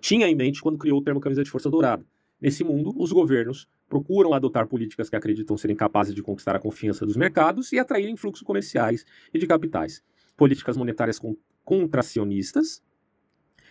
[0.00, 2.02] tinha em mente quando criou o termo camisa de força dourada.
[2.40, 7.04] Nesse mundo, os governos procuram adotar políticas que acreditam serem capazes de conquistar a confiança
[7.04, 9.04] dos mercados e atraírem fluxos comerciais
[9.34, 10.02] e de capitais.
[10.38, 11.20] Políticas monetárias
[11.66, 12.82] contracionistas,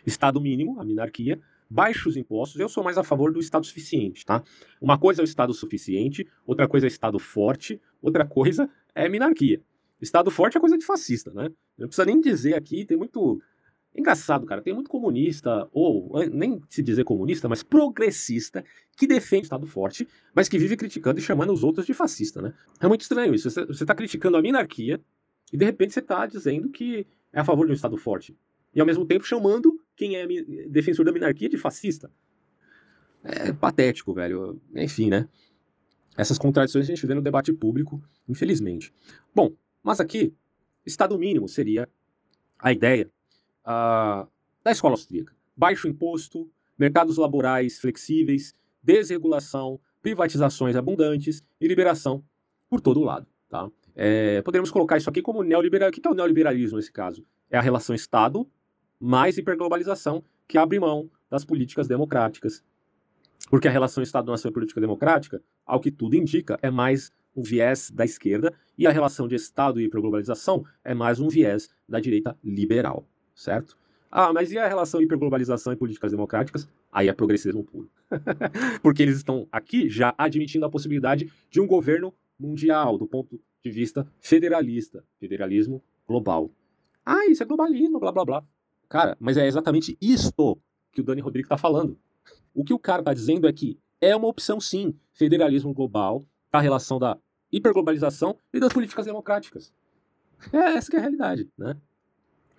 [0.06, 2.62] Estado mínimo, a minarquia, baixos impostos.
[2.62, 4.44] Eu sou mais a favor do Estado suficiente, tá?
[4.80, 9.64] Uma coisa é o Estado suficiente, outra coisa é Estado forte, outra coisa é minarquia.
[10.02, 11.50] Estado forte é coisa de fascista, né?
[11.78, 13.42] Não precisa nem dizer aqui, tem muito
[13.96, 18.64] Engraçado, cara, tem muito comunista, ou nem se dizer comunista, mas progressista,
[18.96, 22.42] que defende o Estado forte, mas que vive criticando e chamando os outros de fascista,
[22.42, 22.54] né?
[22.80, 23.50] É muito estranho isso.
[23.50, 25.02] Você está criticando a minarquia
[25.52, 28.38] e de repente você está dizendo que é a favor de um Estado forte.
[28.76, 30.28] E ao mesmo tempo chamando quem é
[30.68, 32.12] defensor da minarquia de fascista.
[33.24, 34.62] É patético, velho.
[34.76, 35.28] Enfim, né?
[36.16, 38.94] Essas contradições a gente vê no debate público, infelizmente.
[39.34, 39.52] Bom,
[39.84, 40.34] mas aqui,
[40.86, 41.88] Estado mínimo seria
[42.58, 43.10] a ideia
[43.66, 44.28] uh,
[44.64, 45.34] da escola austríaca.
[45.56, 52.24] Baixo imposto, mercados laborais flexíveis, desregulação, privatizações abundantes e liberação
[52.70, 53.28] por todo lado.
[53.50, 53.70] Tá?
[53.96, 55.98] É, colocar isso aqui como neoliberalismo.
[55.98, 57.26] O que é o neoliberalismo nesse caso?
[57.50, 58.48] É a relação Estado
[59.00, 62.64] mais hiperglobalização que abre mão das políticas democráticas.
[63.50, 67.90] Porque a relação Estado-nação e política democrática, ao que tudo indica, é mais um viés
[67.92, 72.38] da esquerda e a relação de Estado e hiperglobalização é mais um viés da direita
[72.44, 73.08] liberal
[73.40, 73.78] certo?
[74.12, 76.68] Ah, mas e a relação hiperglobalização e políticas democráticas?
[76.92, 77.90] Aí é progressismo puro.
[78.82, 83.72] Porque eles estão aqui já admitindo a possibilidade de um governo mundial, do ponto de
[83.72, 86.52] vista federalista, federalismo global.
[87.06, 88.44] Ah, isso é globalismo, blá blá blá.
[88.88, 90.60] Cara, mas é exatamente isto
[90.92, 91.98] que o Dani Rodrigues está falando.
[92.54, 96.60] O que o cara está dizendo é que é uma opção, sim, federalismo global, a
[96.60, 97.18] relação da
[97.52, 99.74] hiperglobalização e das políticas democráticas.
[100.54, 101.76] É essa que é a realidade, né?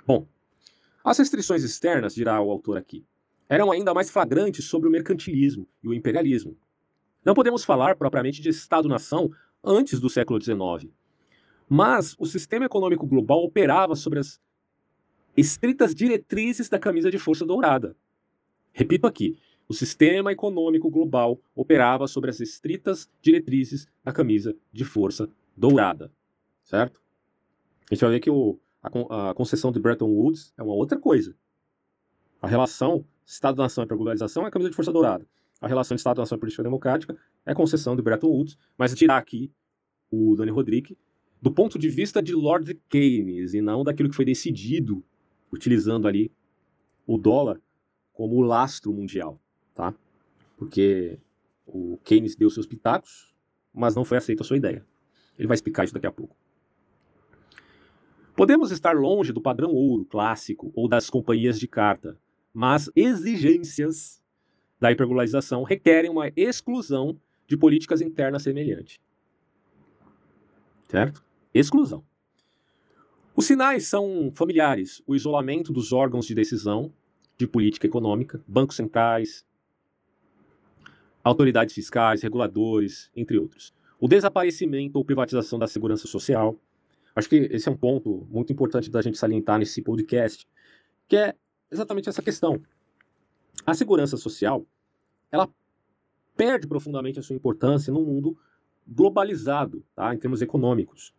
[0.06, 0.26] Bom,
[1.04, 3.06] as restrições externas, dirá o autor aqui,
[3.48, 6.56] eram ainda mais flagrantes sobre o mercantilismo e o imperialismo.
[7.24, 9.30] Não podemos falar propriamente de Estado-nação
[9.62, 10.92] antes do século XIX,
[11.68, 14.40] mas o sistema econômico global operava sobre as
[15.36, 17.96] estritas diretrizes da camisa de força dourada.
[18.72, 19.38] Repito aqui,
[19.70, 26.12] o sistema econômico global operava sobre as estritas diretrizes da camisa de força dourada,
[26.64, 27.00] certo?
[27.88, 30.98] A gente vai ver que o, a, a concessão de Bretton Woods é uma outra
[30.98, 31.36] coisa.
[32.42, 35.24] A relação Estado-nação e globalização é a camisa de força dourada.
[35.60, 39.52] A relação Estado-nação e política democrática é concessão de Bretton Woods, mas tirar aqui
[40.10, 40.96] o Dani Rodrigues
[41.40, 45.00] do ponto de vista de Lord Keynes e não daquilo que foi decidido
[45.52, 46.32] utilizando ali
[47.06, 47.60] o dólar
[48.12, 49.40] como lastro mundial,
[49.80, 49.94] tá?
[50.58, 51.18] Porque
[51.66, 53.34] o Keynes deu seus pitacos,
[53.72, 54.84] mas não foi aceita a sua ideia.
[55.38, 56.36] Ele vai explicar isso daqui a pouco.
[58.36, 62.18] Podemos estar longe do padrão ouro clássico ou das companhias de carta,
[62.52, 64.22] mas exigências
[64.78, 69.00] da hiperglobalização requerem uma exclusão de políticas internas semelhante.
[70.88, 71.24] Certo?
[71.54, 72.04] Exclusão.
[73.34, 76.92] Os sinais são familiares: o isolamento dos órgãos de decisão
[77.38, 79.46] de política econômica, bancos centrais,
[81.22, 83.74] autoridades fiscais, reguladores, entre outros.
[83.98, 86.58] O desaparecimento ou privatização da segurança social,
[87.14, 90.48] Acho que esse é um ponto muito importante da gente salientar nesse podcast,
[91.08, 91.34] que é
[91.70, 92.60] exatamente essa questão.
[93.66, 94.64] A segurança social,
[95.30, 95.48] ela
[96.36, 98.38] perde profundamente a sua importância num mundo
[98.86, 101.12] globalizado, tá, em termos econômicos.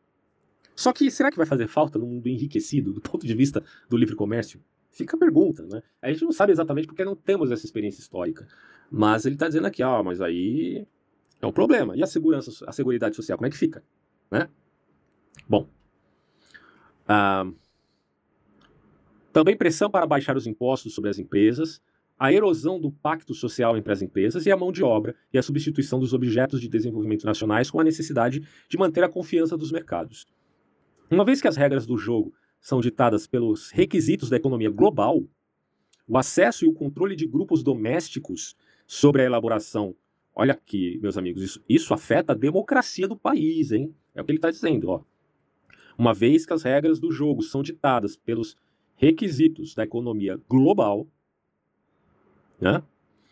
[0.75, 3.97] Só que será que vai fazer falta num mundo enriquecido do ponto de vista do
[3.97, 4.61] livre comércio?
[4.91, 5.81] Fica a pergunta, né?
[6.01, 8.45] A gente não sabe exatamente porque não temos essa experiência histórica.
[8.89, 10.85] Mas ele está dizendo aqui, ó, mas aí
[11.41, 11.95] é um problema.
[11.95, 13.81] E a segurança, a seguridade social, como é que fica?
[14.29, 14.49] Né?
[15.47, 15.67] Bom,
[17.07, 17.49] ah,
[19.31, 21.81] também pressão para baixar os impostos sobre as empresas,
[22.19, 25.41] a erosão do pacto social entre as empresas e a mão de obra e a
[25.41, 30.27] substituição dos objetos de desenvolvimento nacionais com a necessidade de manter a confiança dos mercados.
[31.09, 35.21] Uma vez que as regras do jogo são ditadas pelos requisitos da economia global,
[36.07, 38.55] o acesso e o controle de grupos domésticos
[38.87, 39.93] sobre a elaboração.
[40.33, 43.93] Olha aqui, meus amigos, isso, isso afeta a democracia do país, hein?
[44.15, 45.03] É o que ele está dizendo, ó
[46.01, 48.57] uma vez que as regras do jogo são ditadas pelos
[48.95, 51.07] requisitos da economia global,
[52.59, 52.83] né?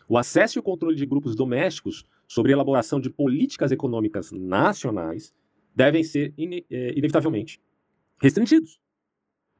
[0.08, 5.34] o acesso e o controle de grupos domésticos sobre a elaboração de políticas econômicas nacionais
[5.74, 6.32] devem ser,
[6.70, 7.60] é, inevitavelmente,
[8.20, 8.80] restringidos.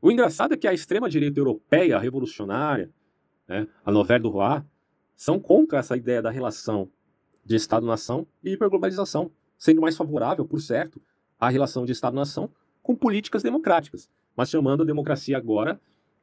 [0.02, 2.90] O engraçado é que a extrema-direita europeia revolucionária,
[3.46, 4.62] né, a novela do Roy,
[5.14, 6.90] são contra essa ideia da relação
[7.44, 11.00] de Estado-nação e hiperglobalização, sendo mais favorável, por certo,
[11.38, 12.50] à relação de Estado-nação
[12.82, 14.08] com políticas democráticas.
[14.34, 15.78] mas chamando a democracia agora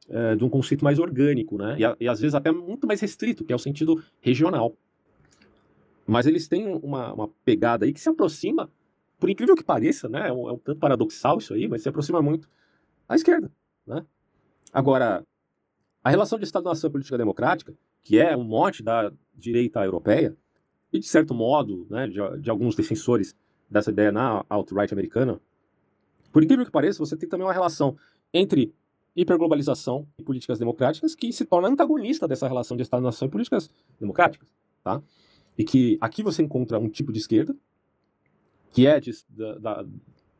[0.08, 1.76] é, de um conceito mais orgânico, né?
[1.78, 4.74] E, e, às vezes até muito mais restrito, que é o sentido regional.
[6.06, 8.70] Mas eles têm uma, uma pegada aí que se aproxima,
[9.20, 10.28] por incrível que pareça, né?
[10.28, 12.48] É um, é um tanto paradoxal isso aí, mas se aproxima muito
[13.08, 13.52] à esquerda,
[13.88, 14.04] né?
[14.72, 15.24] Agora,
[16.04, 20.36] a relação de Estado-nação e política democrática, que é um mote da direita europeia,
[20.92, 23.36] e de certo modo, né, de, de alguns defensores
[23.68, 25.40] dessa ideia na alt-right americana,
[26.32, 27.96] por incrível que pareça, você tem também uma relação
[28.32, 28.74] entre
[29.16, 34.48] hiperglobalização e políticas democráticas que se torna antagonista dessa relação de Estado-nação e políticas democráticas,
[34.82, 35.02] tá?
[35.56, 37.56] E que aqui você encontra um tipo de esquerda,
[38.72, 39.86] que é de, da, da,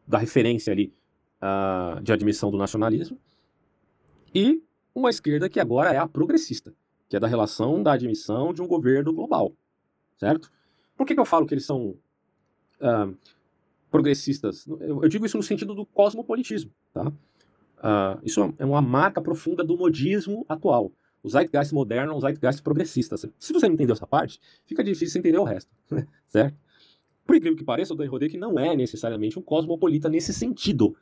[0.06, 0.94] da, referência ali
[1.42, 3.18] uh, de admissão do nacionalismo,
[4.34, 4.62] e
[4.94, 6.74] uma esquerda que agora é a progressista,
[7.08, 9.52] que é da relação da admissão de um governo global,
[10.18, 10.50] certo?
[10.96, 11.94] Por que, que eu falo que eles são
[12.80, 13.16] uh,
[13.90, 14.66] progressistas?
[14.66, 17.08] Eu, eu, digo isso no sentido do cosmopolitismo, tá?
[17.08, 20.90] Uh, isso é uma marca profunda do modismo atual.
[21.22, 23.16] O zeitgeist moderno é um zeitgeist progressista.
[23.16, 25.70] Se você não entendeu essa parte, fica difícil entender o resto,
[26.26, 26.56] certo?
[27.24, 30.96] Por incrível que pareça, o Dan Roderick não é necessariamente um cosmopolita nesse sentido.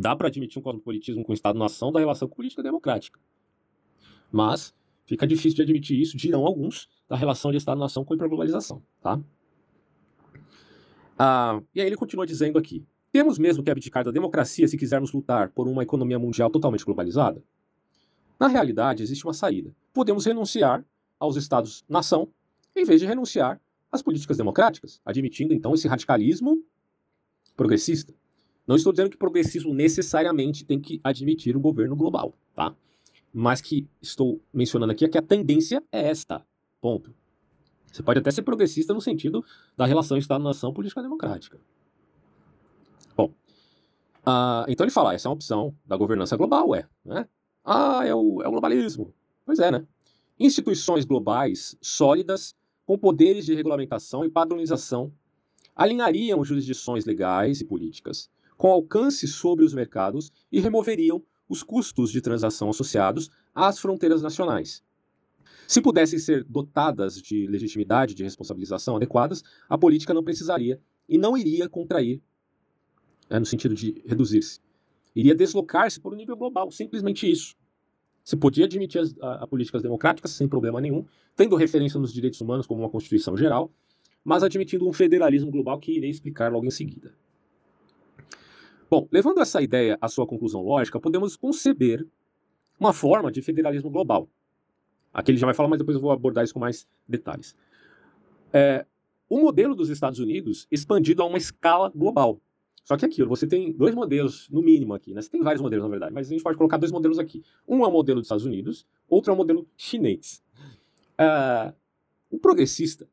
[0.00, 3.18] Dá para admitir um cosmopolitismo com o Estado-nação da relação política democrática.
[4.30, 4.72] Mas
[5.04, 9.20] fica difícil de admitir isso, dirão alguns, da relação de Estado-nação com a hiperglobalização, tá?
[11.18, 15.12] Ah, e aí ele continua dizendo aqui: temos mesmo que abdicar da democracia se quisermos
[15.12, 17.42] lutar por uma economia mundial totalmente globalizada?
[18.38, 19.74] Na realidade, existe uma saída.
[19.92, 20.84] Podemos renunciar
[21.18, 22.28] aos Estados-nação
[22.76, 26.62] em vez de renunciar às políticas democráticas, admitindo então esse radicalismo
[27.56, 28.14] progressista.
[28.68, 32.76] Não estou dizendo que progressismo necessariamente tem que admitir o governo global, tá?
[33.32, 36.46] Mas que estou mencionando aqui é que a tendência é esta.
[36.78, 37.14] Ponto.
[37.90, 39.42] Você pode até ser progressista no sentido
[39.74, 41.58] da relação Estado-nação política democrática.
[43.16, 43.32] Bom,
[44.26, 47.26] uh, então ele fala, essa é uma opção da governança global, é, né?
[47.64, 49.14] Ah, é o, é o globalismo.
[49.46, 49.86] Pois é, né?
[50.38, 52.54] Instituições globais sólidas,
[52.84, 55.10] com poderes de regulamentação e padronização,
[55.74, 62.20] alinhariam jurisdições legais e políticas, com alcance sobre os mercados e removeriam os custos de
[62.20, 64.82] transação associados às fronteiras nacionais.
[65.66, 71.36] Se pudessem ser dotadas de legitimidade de responsabilização adequadas, a política não precisaria e não
[71.36, 72.20] iria contrair
[73.30, 74.60] é, no sentido de reduzir-se.
[75.14, 77.54] Iria deslocar-se para o nível global, simplesmente isso.
[78.24, 82.40] Se podia admitir as, a, a, políticas democráticas sem problema nenhum, tendo referência nos direitos
[82.40, 83.70] humanos como uma Constituição geral,
[84.24, 87.14] mas admitindo um federalismo global que irei explicar logo em seguida.
[88.90, 92.06] Bom, levando essa ideia à sua conclusão lógica, podemos conceber
[92.80, 94.28] uma forma de federalismo global.
[95.12, 97.54] Aqui ele já vai falar, mas depois eu vou abordar isso com mais detalhes.
[98.52, 98.86] É,
[99.28, 102.40] o modelo dos Estados Unidos expandido a uma escala global.
[102.82, 105.20] Só que aquilo, você tem dois modelos, no mínimo aqui, né?
[105.20, 107.42] Você tem vários modelos, na verdade, mas a gente pode colocar dois modelos aqui.
[107.66, 110.42] Um é o modelo dos Estados Unidos, outro é o modelo chinês.
[111.20, 111.74] Uh,
[112.30, 113.06] o progressista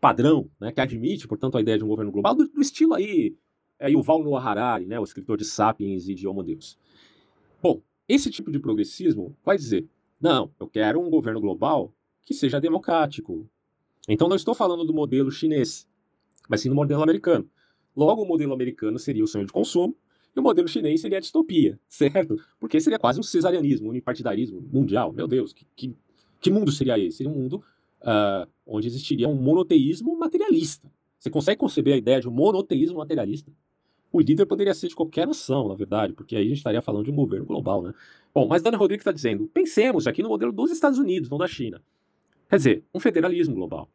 [0.00, 3.36] padrão, né, que admite, portanto, a ideia de um governo global, do, do estilo aí,
[3.80, 6.78] é Yuval Noah Harari, né, o escritor de Sapiens e de Homo Deus.
[7.62, 9.88] Bom, esse tipo de progressismo vai dizer,
[10.20, 13.48] não, eu quero um governo global que seja democrático.
[14.06, 15.88] Então não estou falando do modelo chinês,
[16.48, 17.48] mas sim do modelo americano.
[17.96, 19.96] Logo, o modelo americano seria o sonho de consumo
[20.36, 22.36] e o modelo chinês seria a distopia, certo?
[22.58, 25.12] Porque seria quase um cesarianismo, um unipartidarismo mundial.
[25.12, 25.96] Meu Deus, que, que,
[26.40, 27.18] que mundo seria esse?
[27.18, 27.64] Seria um mundo
[28.02, 30.90] uh, onde existiria um monoteísmo materialista.
[31.18, 33.52] Você consegue conceber a ideia de um monoteísmo materialista?
[34.12, 37.04] O líder poderia ser de qualquer nação, na verdade, porque aí a gente estaria falando
[37.04, 37.94] de um governo global, né?
[38.34, 41.46] Bom, mas Dana Rodrigues está dizendo, pensemos aqui no modelo dos Estados Unidos, não da
[41.46, 41.80] China.
[42.48, 43.88] Quer dizer, um federalismo global.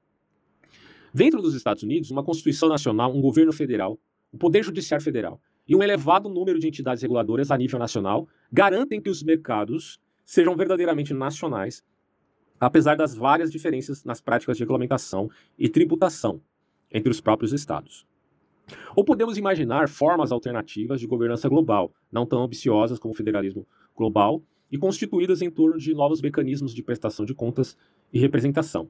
[1.13, 3.99] Dentro dos Estados Unidos, uma Constituição Nacional, um governo federal,
[4.33, 9.01] um Poder Judiciário Federal e um elevado número de entidades reguladoras a nível nacional garantem
[9.01, 11.83] que os mercados sejam verdadeiramente nacionais,
[12.59, 16.41] apesar das várias diferenças nas práticas de regulamentação e tributação
[16.91, 18.05] entre os próprios estados.
[18.95, 24.41] Ou podemos imaginar formas alternativas de governança global, não tão ambiciosas como o federalismo global,
[24.71, 27.77] e constituídas em torno de novos mecanismos de prestação de contas
[28.11, 28.89] e representação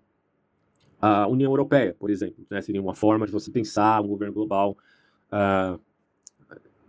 [1.01, 2.45] a União Europeia, por exemplo.
[2.49, 2.61] Né?
[2.61, 4.77] Seria uma forma de você pensar um governo global
[5.31, 5.79] uh,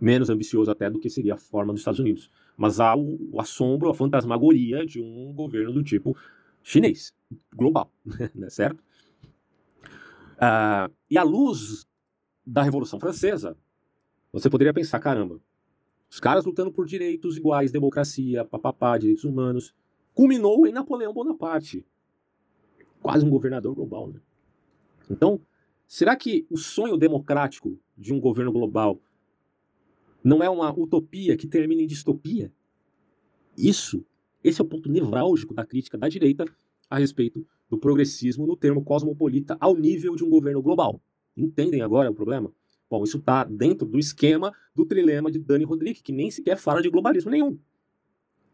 [0.00, 2.30] menos ambicioso até do que seria a forma dos Estados Unidos.
[2.56, 6.16] Mas há o, o assombro, a fantasmagoria de um governo do tipo
[6.62, 7.14] chinês,
[7.54, 7.92] global,
[8.34, 8.48] né?
[8.48, 8.82] certo?
[10.36, 11.86] Uh, e à luz
[12.46, 13.56] da Revolução Francesa,
[14.32, 15.40] você poderia pensar, caramba,
[16.08, 19.74] os caras lutando por direitos iguais, democracia, papapá, direitos humanos,
[20.14, 21.84] culminou em Napoleão Bonaparte,
[23.00, 24.08] quase um governador global.
[24.08, 24.20] Né?
[25.10, 25.40] Então,
[25.86, 29.00] será que o sonho democrático de um governo global
[30.22, 32.52] Não é uma utopia que termina em distopia?
[33.56, 34.04] Isso,
[34.42, 36.44] esse é o ponto nevrálgico da crítica da direita
[36.90, 41.00] a respeito do progressismo no termo cosmopolita ao nível de um governo global.
[41.36, 42.52] Entendem agora o problema?
[42.88, 46.80] Bom, isso está dentro do esquema do trilema de Dani Rodrigues, que nem sequer fala
[46.80, 47.58] de globalismo nenhum,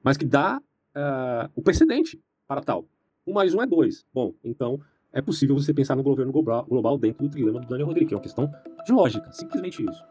[0.02, 2.86] mas que dá uh, o precedente para tal.
[3.26, 4.06] Um mais um é dois.
[4.12, 4.80] Bom, então
[5.12, 8.22] é possível você pensar no governo global dentro do trilema do Dani Rodrigues, é uma
[8.22, 8.50] questão
[8.84, 10.02] de lógica, simplesmente isso.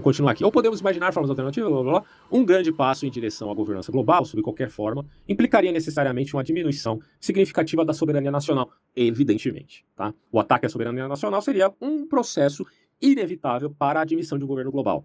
[0.00, 0.44] Continuar aqui.
[0.44, 2.04] Ou podemos imaginar formas alternativas, blá, blá, blá.
[2.30, 7.00] um grande passo em direção à governança global, sob qualquer forma, implicaria necessariamente uma diminuição
[7.20, 9.84] significativa da soberania nacional, evidentemente.
[9.96, 10.14] Tá?
[10.30, 12.66] O ataque à soberania nacional seria um processo
[13.00, 15.04] inevitável para a admissão de um governo global.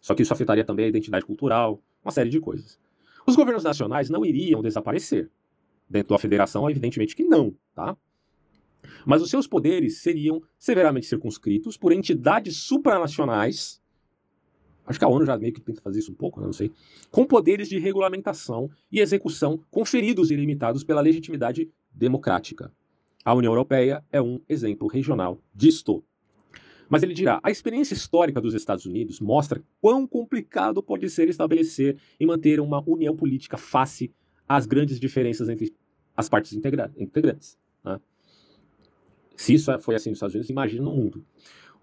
[0.00, 2.78] Só que isso afetaria também a identidade cultural, uma série de coisas.
[3.26, 5.30] Os governos nacionais não iriam desaparecer.
[5.88, 7.96] Dentro da federação, evidentemente que não, tá?
[9.06, 13.82] Mas os seus poderes seriam severamente circunscritos por entidades supranacionais
[14.86, 16.46] Acho que a ONU já meio que tenta fazer isso um pouco, né?
[16.46, 16.70] não sei.
[17.10, 22.70] Com poderes de regulamentação e execução conferidos e limitados pela legitimidade democrática.
[23.24, 26.04] A União Europeia é um exemplo regional disto.
[26.88, 31.96] Mas ele dirá: a experiência histórica dos Estados Unidos mostra quão complicado pode ser estabelecer
[32.20, 34.12] e manter uma união política face
[34.46, 35.74] às grandes diferenças entre
[36.14, 37.58] as partes integrantes.
[37.82, 37.98] Né?
[39.34, 41.24] Se isso foi assim nos Estados Unidos, imagina no mundo.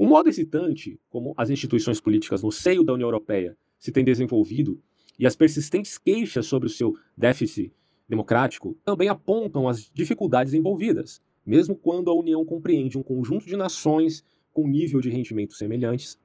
[0.02, 4.82] O modo excitante como as instituições políticas no seio da União Europeia se têm desenvolvido
[5.20, 7.72] e as persistentes queixas sobre o seu déficit
[8.10, 14.26] democrático também apontam as dificuldades envolvidas, mesmo quando a União compreende um conjunto de nações
[14.52, 16.20] com nível de rendimentos semelhantes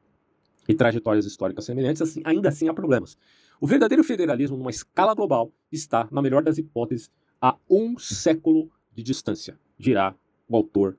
[0.67, 3.19] e trajetórias históricas semelhantes, assim, ainda assim há problemas.
[3.61, 9.03] O verdadeiro federalismo, numa escala global, está, na melhor das hipóteses, a um século de
[9.03, 10.15] distância, dirá
[10.49, 10.97] o autor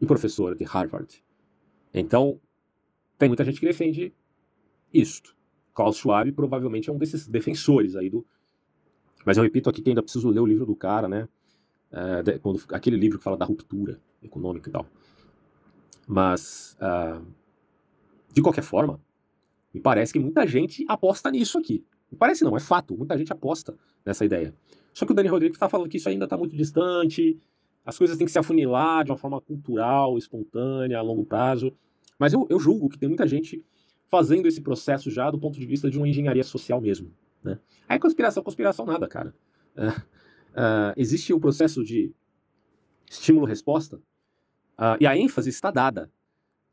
[0.00, 1.25] e professor de Harvard.
[1.92, 2.40] Então,
[3.18, 4.12] tem muita gente que defende
[4.92, 5.36] isto.
[5.74, 8.26] Klaus Schwab provavelmente é um desses defensores aí do.
[9.24, 11.28] Mas eu repito aqui que ainda preciso ler o livro do cara, né?
[11.90, 14.86] É, de, quando, aquele livro que fala da ruptura econômica e tal.
[16.06, 17.24] Mas, uh,
[18.32, 19.00] de qualquer forma,
[19.74, 21.84] me parece que muita gente aposta nisso aqui.
[22.10, 22.96] Me parece não, é fato.
[22.96, 24.54] Muita gente aposta nessa ideia.
[24.92, 27.38] Só que o Dani Rodrigues está falando que isso ainda está muito distante,
[27.86, 31.72] as coisas têm que se afunilar de uma forma cultural, espontânea, a longo prazo.
[32.18, 33.64] Mas eu, eu julgo que tem muita gente
[34.08, 37.12] fazendo esse processo já do ponto de vista de uma engenharia social mesmo.
[37.44, 37.60] Né?
[37.88, 39.32] Aí conspiração, conspiração nada, cara.
[39.76, 42.12] Uh, uh, existe o um processo de
[43.08, 43.98] estímulo-resposta
[44.78, 46.10] uh, e a ênfase está dada.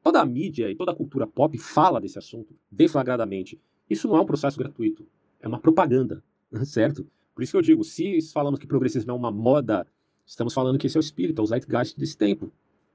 [0.02, 3.62] Toda a mídia e toda a cultura pop fala desse assunto deflagradamente.
[3.88, 5.08] Isso não é um processo gratuito,
[5.40, 6.24] é uma propaganda,
[6.66, 7.06] certo?
[7.36, 9.88] Por isso que eu digo, se falamos que progressismo é uma moda,
[10.26, 12.52] estamos falando que esse é o espírito, é o zeitgeist desse tempo.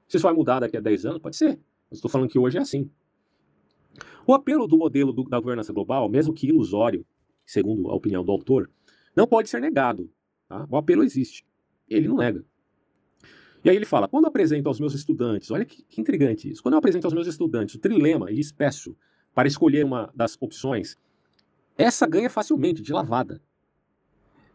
[0.07, 1.59] Se isso vai mudar daqui a 10 anos, pode ser.
[1.91, 2.89] Estou falando que hoje é assim.
[4.25, 7.05] O apelo do modelo do, da governança global, mesmo que ilusório,
[7.45, 8.69] segundo a opinião do autor,
[9.15, 10.09] não pode ser negado.
[10.47, 10.67] Tá?
[10.69, 11.45] O apelo existe.
[11.87, 12.45] Ele não nega.
[13.63, 16.73] E aí ele fala: quando apresento aos meus estudantes, olha que, que intrigante isso, quando
[16.73, 18.95] eu apresento aos meus estudantes o trilema e lhes peço
[19.33, 20.97] para escolher uma das opções,
[21.77, 23.41] essa ganha facilmente, de lavada.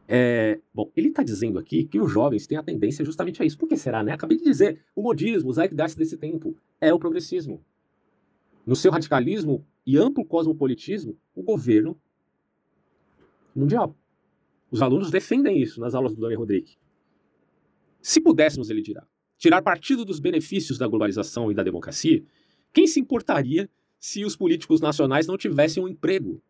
[0.07, 3.57] É, bom, ele está dizendo aqui que os jovens têm a tendência justamente a isso.
[3.57, 4.13] Por que será, né?
[4.13, 7.65] Acabei de dizer, o modismo, o zeitgeist desse tempo é o progressismo.
[8.67, 11.99] No seu radicalismo e amplo cosmopolitismo, o governo
[13.55, 13.97] mundial.
[14.71, 16.79] Os alunos defendem isso nas aulas do Dani Rodrigues.
[18.03, 19.07] Se pudéssemos, ele dirá,
[19.39, 22.25] tirar partido dos benefícios da globalização e da democracia,
[22.73, 26.43] quem se importaria se os políticos nacionais não tivessem um emprego?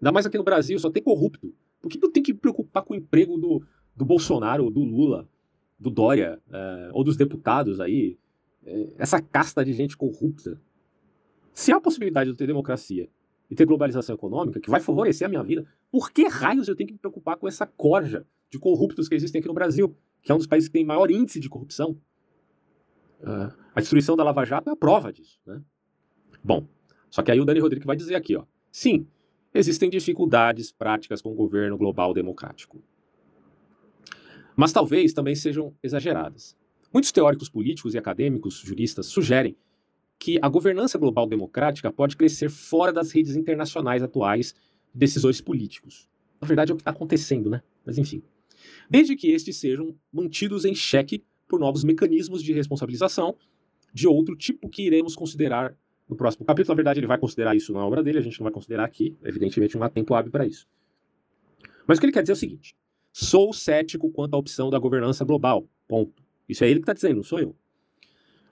[0.00, 1.54] Ainda mais aqui no Brasil, só tem corrupto.
[1.80, 3.62] Por que eu tenho que preocupar com o emprego do,
[3.96, 5.28] do Bolsonaro, do Lula,
[5.78, 8.18] do Dória, é, ou dos deputados aí?
[8.64, 10.60] É, essa casta de gente corrupta.
[11.52, 13.08] Se há a possibilidade de ter democracia
[13.50, 16.86] e ter globalização econômica, que vai favorecer a minha vida, por que raios eu tenho
[16.86, 20.34] que me preocupar com essa corja de corruptos que existem aqui no Brasil, que é
[20.34, 21.98] um dos países que tem maior índice de corrupção?
[23.20, 25.40] Uh, a destruição da Lava Jato é a prova disso.
[25.46, 25.60] Né?
[26.42, 26.66] Bom,
[27.10, 29.06] só que aí o Dani Rodrigues vai dizer aqui, ó, sim,
[29.54, 32.82] existem dificuldades práticas com o governo global democrático.
[34.56, 36.56] Mas talvez também sejam exageradas.
[36.92, 39.56] Muitos teóricos políticos e acadêmicos, juristas, sugerem
[40.18, 44.54] que a governança global democrática pode crescer fora das redes internacionais atuais
[44.92, 46.08] de decisores políticos.
[46.40, 47.62] Na verdade, é o que está acontecendo, né?
[47.84, 48.22] Mas enfim.
[48.88, 53.36] Desde que estes sejam mantidos em xeque por novos mecanismos de responsabilização
[53.92, 55.76] de outro tipo que iremos considerar
[56.10, 56.72] no próximo capítulo.
[56.72, 59.16] Na verdade, ele vai considerar isso na obra dele, a gente não vai considerar aqui,
[59.22, 60.66] evidentemente não há tempo hábil para isso.
[61.86, 62.74] Mas o que ele quer dizer é o seguinte:
[63.12, 65.66] Sou cético quanto à opção da governança global.
[65.88, 66.22] Ponto.
[66.48, 67.56] Isso é ele que está dizendo, não sou eu.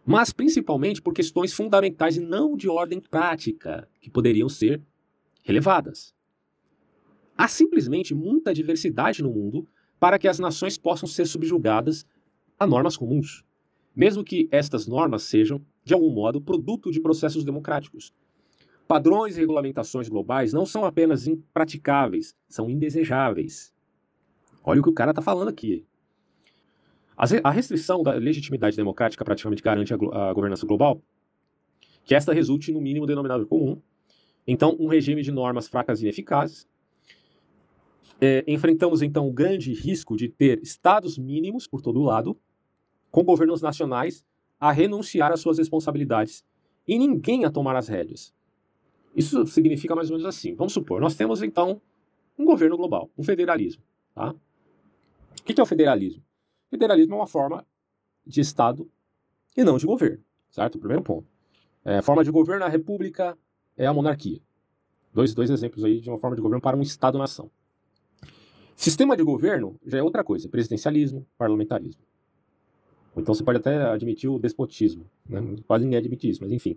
[0.06, 4.80] Mas principalmente por questões fundamentais e não de ordem prática, que poderiam ser
[5.42, 6.14] relevadas.
[7.36, 9.68] Há simplesmente muita diversidade no mundo
[10.00, 12.06] para que as nações possam ser subjugadas
[12.58, 13.44] a normas comuns,
[13.94, 18.12] mesmo que estas normas sejam, de algum modo, produto de processos democráticos.
[18.86, 23.74] Padrões e regulamentações globais não são apenas impraticáveis, são indesejáveis.
[24.62, 25.86] Olha o que o cara está falando aqui.
[27.16, 31.02] A restrição da legitimidade democrática praticamente garante a, governança global,
[32.04, 33.80] que esta resulte no mínimo denominador comum.
[34.46, 36.68] Então, um regime de normas fracas e ineficazes,
[38.20, 42.38] é, enfrentamos então o grande risco de ter estados mínimos por todo lado,
[43.10, 44.22] com governos nacionais
[44.60, 46.44] a renunciar às suas responsabilidades
[46.86, 48.34] e ninguém a tomar as rédeas.
[49.14, 50.54] Isso significa mais ou menos assim.
[50.54, 51.80] Vamos supor, nós temos então
[52.38, 53.82] um governo global, um federalismo.
[54.14, 54.30] Tá?
[54.30, 56.22] O que é o federalismo?
[56.70, 57.66] Federalismo é uma forma
[58.26, 58.88] de Estado
[59.56, 60.78] e não de governo, certo?
[60.78, 61.26] Primeiro ponto.
[61.84, 63.36] É, forma de governo, a república
[63.76, 64.40] é a monarquia.
[65.12, 67.50] Dois, dois exemplos aí de uma forma de governo para um Estado-nação.
[68.76, 72.02] Sistema de governo já é outra coisa, presidencialismo, parlamentarismo.
[73.20, 75.56] Então você pode até admitir o despotismo, né?
[75.66, 76.76] quase ninguém admite isso, mas enfim.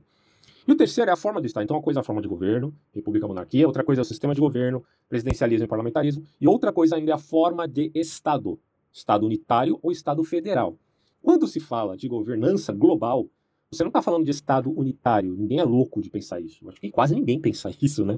[0.68, 1.64] E o terceiro é a forma do Estado.
[1.64, 4.36] Então, uma coisa é a forma de governo, república, monarquia, outra coisa é o sistema
[4.36, 8.60] de governo, presidencialismo e parlamentarismo, e outra coisa ainda é a forma de Estado,
[8.94, 10.78] Estado unitário ou Estado federal.
[11.22, 13.28] Quando se fala de governança global,
[13.72, 16.68] você não está falando de Estado unitário, ninguém é louco de pensar isso.
[16.70, 18.18] Acho que quase ninguém pensa isso, né?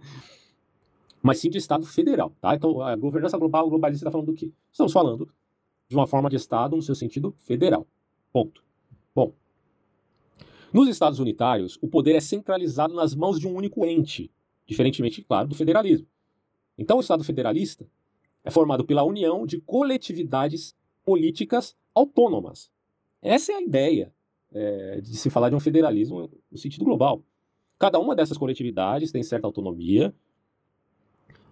[1.23, 2.33] mas sim de Estado federal.
[2.41, 2.53] Tá?
[2.53, 4.51] Então, a governança global, globalista, está falando do quê?
[4.69, 5.29] Estamos falando
[5.87, 7.87] de uma forma de Estado no seu sentido federal.
[8.33, 8.63] Ponto.
[9.15, 9.31] Bom,
[10.73, 14.31] nos Estados unitários, o poder é centralizado nas mãos de um único ente,
[14.65, 16.07] diferentemente, claro, do federalismo.
[16.77, 17.87] Então, o Estado federalista
[18.43, 20.75] é formado pela união de coletividades
[21.05, 22.71] políticas autônomas.
[23.21, 24.11] Essa é a ideia
[24.51, 27.23] é, de se falar de um federalismo no sentido global.
[27.77, 30.13] Cada uma dessas coletividades tem certa autonomia,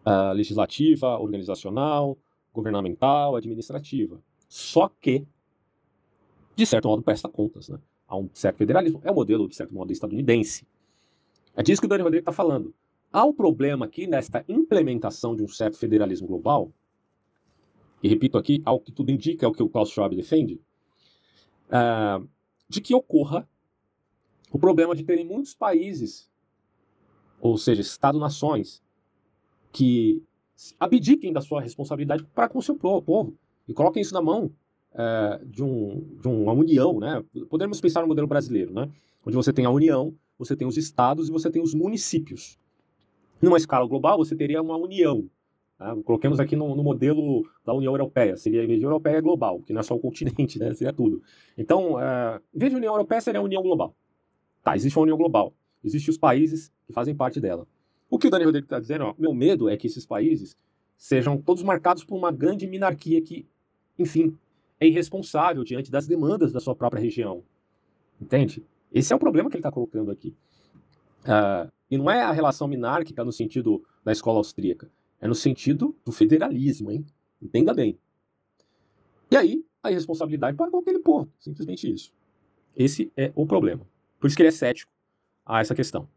[0.06, 2.18] uh, legislativa, organizacional,
[2.54, 4.22] governamental, administrativa.
[4.48, 5.26] Só que,
[6.56, 7.70] de certo modo, presta contas.
[7.70, 7.80] Né?
[8.08, 9.02] Há um certo federalismo.
[9.04, 10.68] É o modelo, de certo modo, estadunidense.
[11.56, 12.74] É disso que o Dani Rodrigues está falando.
[13.12, 16.72] Há um problema aqui nesta implementação de um certo federalismo global,
[18.02, 20.60] e repito aqui, ao que tudo indica, é o que o Klaus Schwab defende,
[21.68, 22.28] uh,
[22.70, 23.48] de que ocorra
[24.52, 26.30] o problema de terem muitos países,
[27.40, 28.82] ou seja, Estado-nações,
[29.72, 30.24] que
[30.80, 33.36] abdiquem da sua responsabilidade para com o seu povo
[33.68, 34.52] e coloquem isso na mão
[34.94, 37.24] é, de, um, de uma união, né?
[37.50, 38.90] Podemos pensar no modelo brasileiro, né?
[39.26, 42.58] Onde você tem a união, você tem os estados e você tem os municípios.
[43.42, 45.30] Numa escala global, você teria uma união.
[45.80, 46.02] Né?
[46.04, 48.38] Coloquemos aqui no, no, modelo da União Europeia.
[48.38, 50.74] Seria, vez de Europeia, global, que não é só o continente, né?
[50.74, 51.22] Seria tudo.
[51.58, 53.96] Então, é, em vez de União Europeia, seria a União Global.
[54.64, 55.54] Tá, existe uma União Global.
[55.84, 57.68] Existem os países que fazem parte dela.
[58.10, 60.58] O que o Dani Rodrigues está dizendo, ó, meu medo é que esses países
[60.98, 63.48] sejam todos marcados por uma grande minarquia que,
[63.98, 64.38] enfim,
[64.82, 67.44] é irresponsável diante das demandas da sua própria região.
[68.20, 68.66] Entende?
[68.92, 70.36] Esse é o problema que ele está colocando aqui.
[71.22, 75.96] Uh, e não é a relação minárquica no sentido da escola austríaca, é no sentido
[76.04, 77.06] do federalismo, hein?
[77.40, 78.00] Entenda bem.
[79.30, 82.12] E aí, a irresponsabilidade para com aquele povo, simplesmente isso.
[82.76, 83.86] Esse é o problema.
[84.20, 84.92] Por isso que ele é cético
[85.46, 86.08] a essa questão.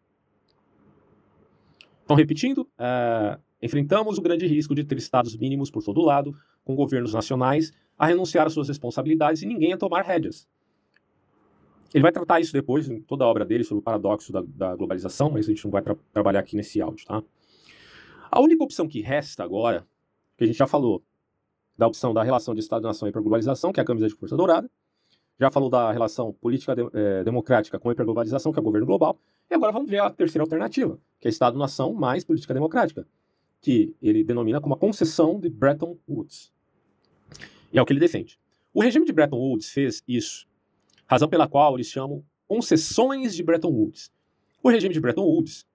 [2.04, 6.34] Então, repetindo, uh, enfrentamos o grande risco de ter estados mínimos por todo lado,
[6.64, 10.48] com governos nacionais a renunciar às suas responsabilidades e ninguém a tomar rédeas.
[11.92, 14.74] Ele vai tratar isso depois em toda a obra dele sobre o paradoxo da, da
[14.74, 17.22] globalização, mas a gente não vai tra trabalhar aqui nesse áudio, tá?
[18.30, 19.86] A única opção que resta agora,
[20.36, 21.04] que a gente já falou,
[21.78, 24.68] da opção da relação de Estado-nação e hiperglobalização, que é a camisa de força dourada,
[25.38, 28.86] já falou da relação política de, eh, democrática com a hiperglobalização, que é o governo
[28.86, 29.18] global,
[29.50, 33.06] e agora vamos ver a terceira alternativa, que é Estado-nação mais política democrática,
[33.60, 36.52] que ele denomina como a concessão de Bretton Woods.
[37.74, 38.38] E é o que ele defende.
[38.72, 40.46] O regime de Bretton Woods fez isso,
[41.06, 44.12] razão pela qual eles chamam concessões de Bretton Woods.
[44.62, 45.66] O regime de Bretton Woods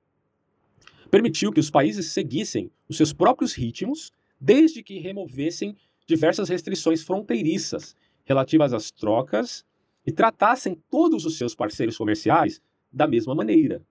[1.11, 5.75] permitiu que os países seguissem os seus próprios ritmos, desde que removessem
[6.07, 9.65] diversas restrições fronteiriças relativas às trocas
[10.05, 13.85] e tratassem todos os seus parceiros comerciais da mesma maneira.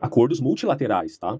[0.00, 1.38] Acordos multilaterais, tá?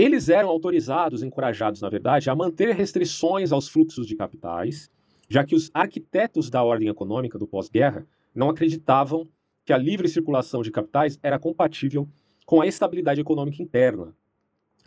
[0.00, 4.90] Eles eram autorizados, encorajados, na verdade, a manter restrições aos fluxos de capitais,
[5.28, 9.28] já que os arquitetos da ordem econômica do pós-guerra não acreditavam
[9.62, 12.08] que a livre circulação de capitais era compatível
[12.46, 14.16] com a estabilidade econômica interna.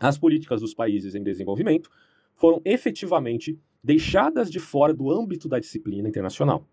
[0.00, 1.88] As políticas dos países em desenvolvimento
[2.34, 6.66] foram efetivamente deixadas de fora do âmbito da disciplina internacional.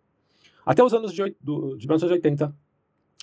[0.65, 2.51] Até os anos de, do, de 1980,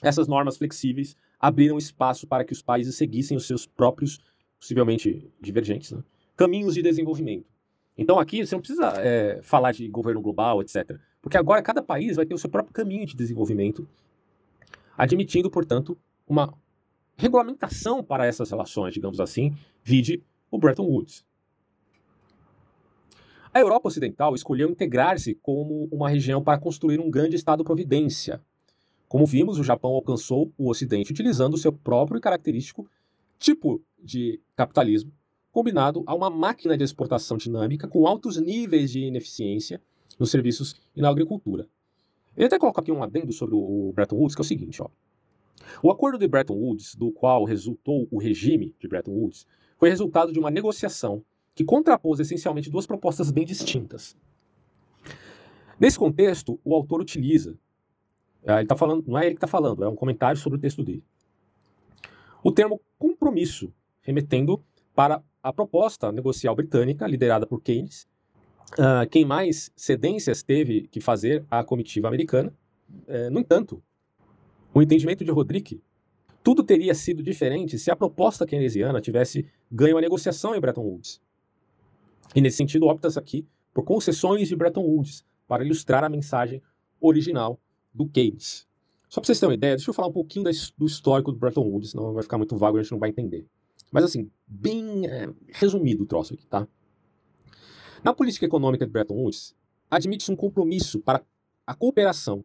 [0.01, 4.21] essas normas flexíveis abriram espaço para que os países seguissem os seus próprios,
[4.59, 6.02] possivelmente divergentes, né,
[6.36, 7.46] caminhos de desenvolvimento.
[7.96, 10.98] Então aqui você não precisa é, falar de governo global, etc.
[11.20, 13.88] Porque agora cada país vai ter o seu próprio caminho de desenvolvimento,
[14.96, 16.54] admitindo, portanto, uma
[17.16, 21.26] regulamentação para essas relações, digamos assim, vide o Bretton Woods.
[23.52, 28.40] A Europa Ocidental escolheu integrar-se como uma região para construir um grande Estado-providência.
[29.09, 32.88] Como vimos, o Japão alcançou o Ocidente utilizando o seu próprio e característico
[33.38, 35.12] tipo de capitalismo,
[35.51, 39.80] combinado a uma máquina de exportação dinâmica com altos níveis de ineficiência
[40.18, 41.68] nos serviços e na agricultura.
[42.36, 44.88] Ele até coloca aqui um adendo sobre o Bretton Woods, que é o seguinte, ó.
[45.82, 49.46] O acordo de Bretton Woods, do qual resultou o regime de Bretton Woods,
[49.76, 51.24] foi resultado de uma negociação
[51.55, 54.16] que contrapôs essencialmente duas propostas bem distintas.
[55.78, 57.59] Nesse contexto, o autor utiliza,
[58.44, 60.61] eh, ele está falando, não é ele que está falando, é um comentário sobre o
[60.61, 61.03] texto dele,
[62.42, 63.72] o termo compromisso,
[64.09, 68.09] remetendo para a proposta negocial britânica, liderada por Keynes,
[68.72, 72.50] uh, quem mais cedências teve que fazer à comitiva americana.
[73.06, 73.82] Uh, no entanto,
[74.72, 75.82] o entendimento de Roderick,
[76.42, 81.20] tudo teria sido diferente se a proposta keynesiana tivesse ganho a negociação em Bretton Woods.
[82.34, 86.62] E nesse sentido, opta-se aqui por concessões de Bretton Woods para ilustrar a mensagem
[86.98, 87.61] original
[87.92, 88.66] do Keynes.
[89.06, 90.46] Só para vocês terem uma ideia, deixa eu falar um pouquinho
[90.78, 93.11] do histórico do Bretton Woods, senão vai ficar muito vago e a gente não vai
[93.11, 93.46] entender.
[93.91, 96.66] Mas assim, bem é, resumido o troço aqui, tá?
[98.03, 99.55] Na política econômica de Bretton Woods,
[99.91, 101.22] admite-se um compromisso para
[101.66, 102.45] a cooperação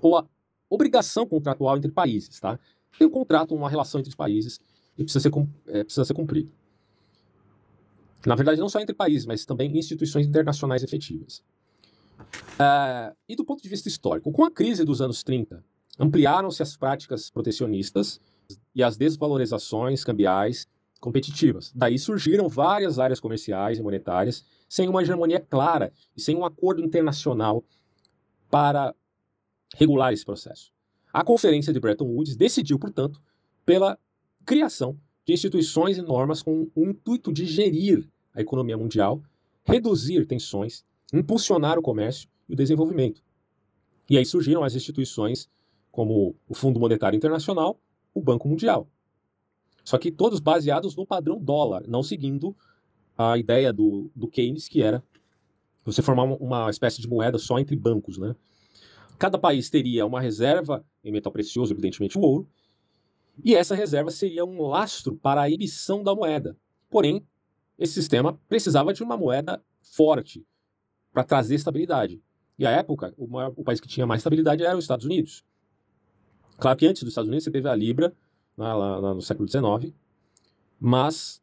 [0.00, 0.26] ou a
[0.68, 2.58] obrigação contratual entre países, tá?
[2.98, 4.60] Tem um contrato, uma relação entre os países
[4.96, 5.32] e precisa ser,
[5.68, 6.50] é, precisa ser cumprido.
[8.26, 11.42] Na verdade, não só entre países, mas também instituições internacionais efetivas.
[12.58, 15.64] Uh, e do ponto de vista histórico, com a crise dos anos 30,
[15.98, 18.20] ampliaram-se as práticas protecionistas
[18.74, 20.66] e as desvalorizações cambiais
[21.00, 21.72] competitivas.
[21.74, 26.82] Daí surgiram várias áreas comerciais e monetárias sem uma hegemonia clara e sem um acordo
[26.82, 27.64] internacional
[28.50, 28.94] para
[29.76, 30.72] regular esse processo.
[31.12, 33.20] A Conferência de Bretton Woods decidiu, portanto,
[33.64, 33.98] pela
[34.44, 39.22] criação de instituições e normas com o intuito de gerir a economia mundial,
[39.64, 43.22] reduzir tensões, impulsionar o comércio e o desenvolvimento.
[44.08, 45.48] E aí surgiram as instituições
[45.90, 47.78] como o Fundo Monetário Internacional,
[48.18, 48.88] o Banco Mundial.
[49.84, 52.54] Só que todos baseados no padrão dólar, não seguindo
[53.16, 55.02] a ideia do, do Keynes, que era
[55.84, 58.18] você formar uma espécie de moeda só entre bancos.
[58.18, 58.36] Né?
[59.18, 62.48] Cada país teria uma reserva em metal precioso, evidentemente o ouro,
[63.42, 66.56] e essa reserva seria um lastro para a emissão da moeda.
[66.90, 67.26] Porém,
[67.78, 70.44] esse sistema precisava de uma moeda forte
[71.12, 72.20] para trazer estabilidade.
[72.58, 75.44] E à época, o, maior, o país que tinha mais estabilidade era os Estados Unidos.
[76.58, 78.08] Claro que antes dos Estados Unidos você teve a Libra,
[78.56, 79.94] né, lá, lá no século XIX,
[80.78, 81.40] mas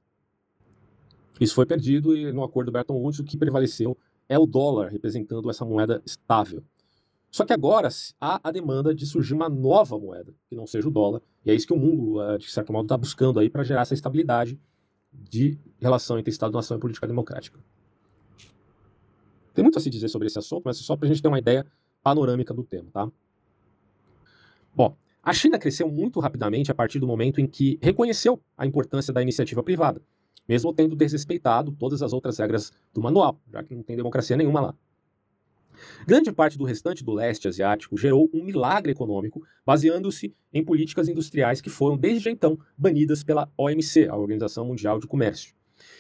[1.40, 3.98] isso foi perdido e no acordo Bretton Woods o que prevaleceu
[4.28, 6.64] é o dólar, representando essa moeda estável.
[7.32, 7.90] Só que agora
[8.20, 11.54] há a demanda de surgir uma nova moeda, que não seja o dólar, e é
[11.54, 14.58] isso que o mundo, eh, de certo modo, está buscando aí para gerar essa estabilidade
[15.12, 17.60] de relação entre Estado-nação e política democrática.
[19.54, 21.28] Tem muito a se dizer sobre esse assunto, mas é só para a gente ter
[21.28, 21.66] uma ideia
[22.02, 23.10] panorâmica do tema, tá?
[24.74, 24.96] Bom,
[25.26, 29.24] a China cresceu muito rapidamente a partir do momento em que reconheceu a importância da
[29.24, 30.00] iniciativa privada,
[30.48, 34.62] mesmo tendo desrespeitado todas as outras regras do manual, já que não tem democracia nenhuma
[34.62, 34.76] lá.
[36.06, 41.60] Grande parte do restante do leste asiático gerou um milagre econômico, baseando-se em políticas industriais
[41.60, 45.56] que foram desde então banidas pela OMC, a Organização Mundial de Comércio.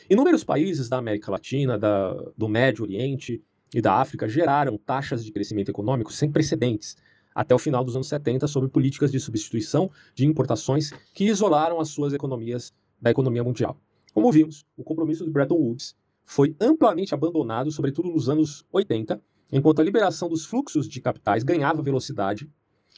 [0.07, 5.31] Inúmeros países da América Latina, da, do Médio Oriente e da África geraram taxas de
[5.31, 6.95] crescimento econômico sem precedentes,
[7.35, 11.89] até o final dos anos 70 sob políticas de substituição de importações que isolaram as
[11.89, 13.77] suas economias da economia mundial.
[14.13, 19.21] Como vimos, o compromisso de Bretton Woods foi amplamente abandonado, sobretudo nos anos 80,
[19.51, 22.49] enquanto a liberação dos fluxos de capitais ganhava velocidade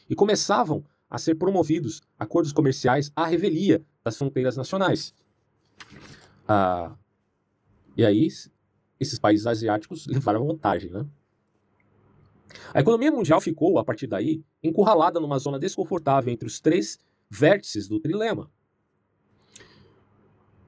[0.08, 5.14] e começavam a ser promovidos acordos comerciais à revelia das fronteiras nacionais.
[6.48, 6.96] Ah,
[7.96, 8.28] e aí,
[9.00, 11.06] esses países asiáticos levaram vantagem, né?
[12.74, 16.98] A economia mundial ficou, a partir daí, encurralada numa zona desconfortável entre os três
[17.30, 18.50] vértices do trilema.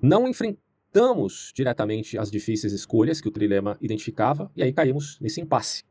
[0.02, 5.84] Não enfrentamos diretamente as difíceis escolhas que o trilema identificava e aí caímos nesse impasse.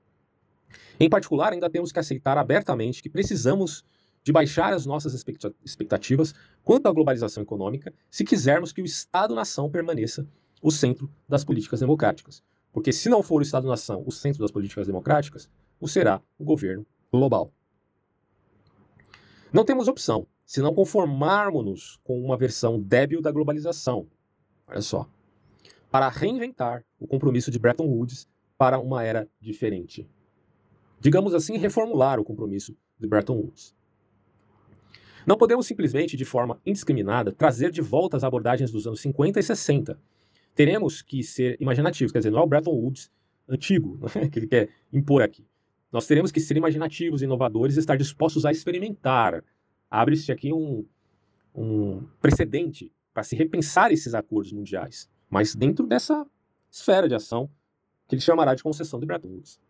[1.00, 3.84] Em particular, ainda temos que aceitar abertamente que precisamos
[4.22, 5.14] de baixar as nossas
[5.64, 10.26] expectativas quanto à globalização econômica se quisermos que o Estado-nação permaneça
[10.60, 12.42] o centro das políticas democráticas.
[12.72, 15.48] Porque se não for o Estado-nação o centro das políticas democráticas,
[15.80, 17.52] o será o governo global.
[19.52, 24.06] Não temos opção se não conformarmos-nos com uma versão débil da globalização.
[24.66, 25.08] Olha só.
[25.90, 30.08] Para reinventar o compromisso de Bretton Woods para uma era diferente.
[31.00, 33.74] Digamos assim, reformular o compromisso de Bretton Woods.
[35.26, 39.42] Não podemos simplesmente, de forma indiscriminada, trazer de volta as abordagens dos anos 50 e
[39.42, 40.00] 60.
[40.54, 43.10] Teremos que ser imaginativos, quer dizer, não é o Bretton Woods
[43.46, 45.46] antigo né, que ele quer impor aqui.
[45.90, 49.42] Nós teremos que ser imaginativos, inovadores estar dispostos a experimentar.
[49.90, 50.84] Abre-se aqui um,
[51.54, 56.26] um precedente para se repensar esses acordos mundiais, mas dentro dessa
[56.70, 57.50] esfera de ação
[58.06, 59.60] que ele chamará de concessão de Bretton Woods.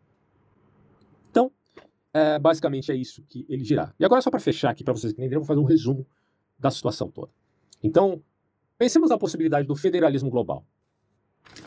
[1.30, 1.52] Então,
[2.12, 3.94] é, basicamente é isso que ele dirá.
[3.98, 6.06] E agora, só para fechar aqui, para vocês entenderem, eu vou fazer um resumo
[6.58, 7.32] da situação toda.
[7.82, 8.22] Então,
[8.76, 10.64] pensemos na possibilidade do federalismo global.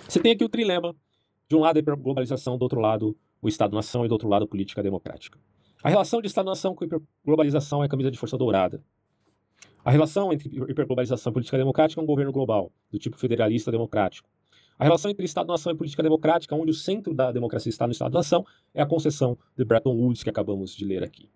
[0.08, 0.96] Você tem aqui o trilema:
[1.48, 4.48] de um lado a hiperglobalização, do outro lado o Estado-nação e do outro lado a
[4.48, 5.40] política democrática.
[5.84, 8.84] A relação de Estado-nação com hiperglobalização é a camisa de força dourada.
[9.84, 14.30] A relação entre hiperglobalização e política democrática é um governo global, do tipo federalista democrático.
[14.78, 18.46] A relação entre Estado-nação e política democrática, onde o centro da democracia está no Estado-nação,
[18.74, 21.30] é a concessão de Bretton Woods que acabamos de ler aqui.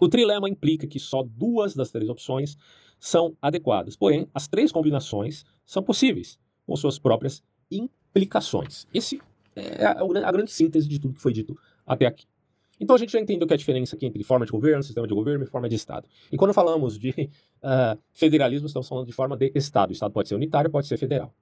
[0.00, 2.56] O trilema implica que só duas das três opções
[2.98, 8.86] são adequadas, porém, as três combinações são possíveis, com suas próprias implicações.
[8.92, 9.20] Esse
[9.58, 11.56] é a, a grande síntese de tudo que foi dito
[11.86, 12.26] até aqui.
[12.80, 15.14] Então a gente já entendeu que a diferença aqui entre forma de governo, sistema de
[15.14, 16.08] governo e forma de Estado.
[16.30, 19.90] E quando falamos de uh, federalismo, estamos falando de forma de Estado.
[19.90, 21.34] O Estado pode ser unitário, pode ser federal.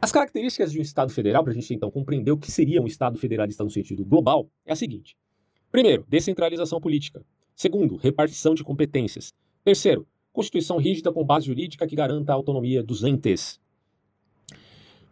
[0.00, 2.86] As características de um Estado federal, para a gente então compreender o que seria um
[2.86, 5.16] Estado federalista no sentido global, é a seguinte:
[5.70, 7.24] primeiro, descentralização política.
[7.54, 9.32] Segundo, repartição de competências.
[9.64, 13.60] Terceiro, constituição rígida com base jurídica que garanta a autonomia dos entes.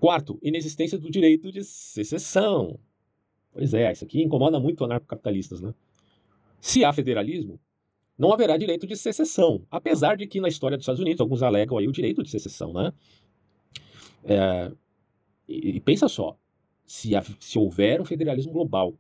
[0.01, 2.81] Quarto, inexistência do direito de secessão.
[3.53, 5.75] Pois é, isso aqui incomoda muito anarcocapitalistas, né?
[6.59, 7.61] Se há federalismo,
[8.17, 11.77] não haverá direito de secessão, apesar de que na história dos Estados Unidos alguns alegam
[11.77, 12.95] aí o direito de secessão, né?
[14.25, 14.73] É,
[15.47, 16.35] e, pensa só,
[16.87, 18.95] se, a, se houver um federalismo global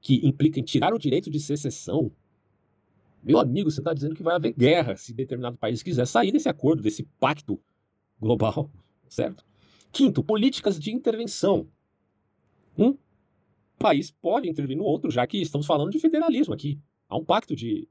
[0.00, 2.12] que implica em tirar o direito de secessão,
[3.20, 6.48] meu amigo, você está dizendo que vai haver guerra se determinado país quiser sair desse
[6.48, 7.60] acordo, desse pacto
[8.20, 8.70] global,
[9.08, 9.49] certo?
[9.92, 11.68] Quinto, políticas de intervenção.
[12.78, 12.96] Um
[13.78, 16.78] país pode intervir no outro, já que estamos falando de federalismo aqui.
[17.08, 17.88] Há um pacto de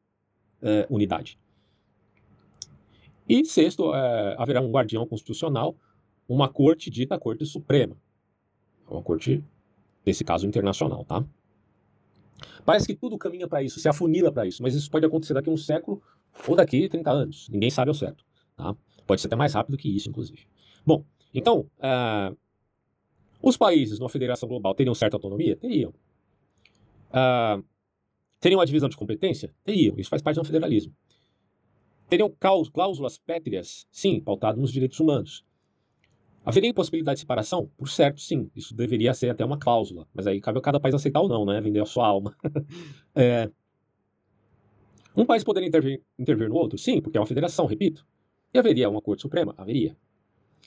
[0.62, 1.38] é, unidade.
[3.28, 5.76] E sexto, é, haverá um guardião constitucional
[6.30, 7.98] uma corte dita Corte Suprema.
[8.88, 9.44] Uma corte,
[10.06, 11.26] nesse caso, internacional, tá?
[12.64, 15.50] Parece que tudo caminha para isso, se afunila para isso, mas isso pode acontecer daqui
[15.50, 16.02] a um século
[16.48, 17.50] ou daqui a 30 anos.
[17.50, 18.24] Ninguém sabe ao certo,
[18.56, 18.76] tá?
[19.08, 20.48] Pode ser até mais rápido que isso, inclusive.
[20.86, 21.04] Bom,
[21.34, 22.36] então, uh,
[23.42, 25.56] os países numa federação global teriam certa autonomia?
[25.56, 25.94] Teriam.
[27.10, 27.64] Uh,
[28.40, 29.54] teriam uma divisão de competência?
[29.64, 29.98] Teriam.
[29.98, 30.94] Isso faz parte do federalismo.
[32.10, 32.34] Teriam
[32.74, 33.86] cláusulas pétreas?
[33.92, 35.46] Sim, pautado nos direitos humanos.
[36.44, 37.70] Haveria possibilidade de separação?
[37.78, 38.50] Por certo, sim.
[38.56, 40.08] Isso deveria ser até uma cláusula.
[40.14, 41.62] Mas aí cabe a cada país aceitar ou não, né?
[41.62, 42.36] Vender a sua alma.
[43.14, 43.52] é...
[45.16, 46.78] Um país poderia intervir, intervir no outro?
[46.78, 48.06] Sim, porque é uma federação, repito.
[48.54, 49.54] E haveria uma Corte Suprema?
[49.58, 49.96] Haveria.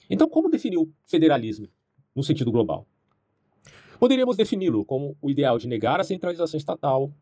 [0.08, 1.68] Então, como definir o federalismo
[2.14, 2.86] no sentido global?
[3.98, 7.12] Poderíamos defini-lo como o ideal de negar a centralização estatal,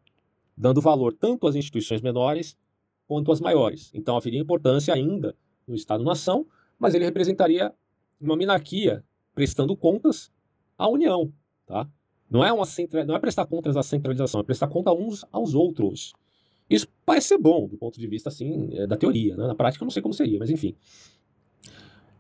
[0.56, 2.56] dando valor tanto às instituições menores
[3.06, 3.90] quanto às maiores.
[3.94, 6.46] Então, haveria importância ainda no Estado-nação,
[6.78, 7.72] mas ele representaria
[8.20, 9.04] uma minarquia
[9.34, 10.30] prestando contas
[10.76, 11.32] à União,
[11.66, 11.88] tá?
[12.30, 13.04] Não é uma centra...
[13.04, 16.12] não é prestar contas à centralização, é prestar conta uns aos outros.
[16.68, 19.48] Isso parece ser bom do ponto de vista assim é, da teoria, né?
[19.48, 20.76] na prática eu não sei como seria, mas enfim.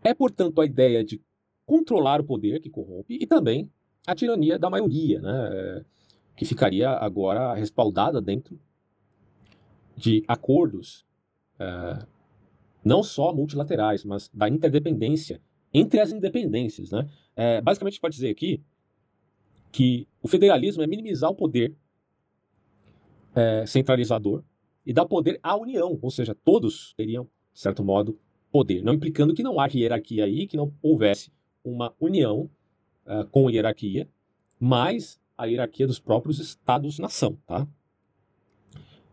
[0.02, 1.20] É portanto a ideia de
[1.66, 3.70] controlar o poder que corrompe e também
[4.06, 5.48] a tirania da maioria, né?
[5.52, 5.84] É,
[6.36, 8.58] que ficaria agora respaldada dentro
[9.94, 11.04] de acordos
[11.58, 12.06] é,
[12.84, 15.40] não só multilaterais, mas da interdependência
[15.72, 16.90] entre as independências.
[16.90, 17.08] Né?
[17.36, 18.62] É, basicamente, pode dizer aqui
[19.70, 21.76] que o federalismo é minimizar o poder
[23.34, 24.42] é, centralizador
[24.84, 28.18] e dar poder à União, ou seja, todos teriam, de certo modo,
[28.50, 31.30] poder, não implicando que não há hierarquia aí, que não houvesse
[31.64, 32.50] uma união
[33.06, 34.08] uh, com hierarquia,
[34.58, 37.66] mas a hierarquia dos próprios Estados-nação, tá?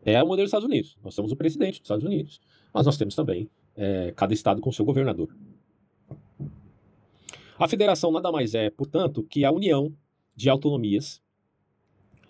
[0.03, 0.97] É o modelo dos Estados Unidos.
[1.03, 2.39] Nós temos o presidente dos Estados Unidos,
[2.73, 5.35] mas nós temos também é, cada estado com seu governador.
[7.59, 9.93] A federação nada mais é, portanto, que a união
[10.35, 11.21] de autonomias,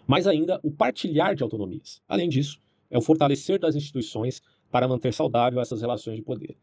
[0.07, 2.01] mas ainda o partilhar de autonomias.
[2.07, 4.41] Além disso, é o fortalecer das instituições
[4.71, 6.57] para manter saudável essas relações de poder.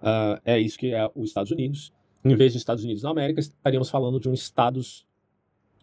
[0.00, 1.92] Uh, é isso que é os Estados Unidos.
[2.24, 5.06] Em vez de Estados Unidos da América, estaríamos falando de um Estados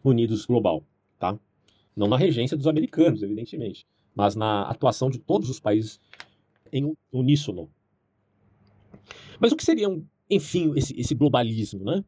[0.04, 0.84] Unidos global,
[1.18, 1.38] tá?
[1.96, 6.00] Não na regência dos americanos, evidentemente, mas na atuação de todos os países
[6.72, 7.70] em uníssono.
[9.40, 12.04] Mas o que seria, um, enfim, esse, esse globalismo, né?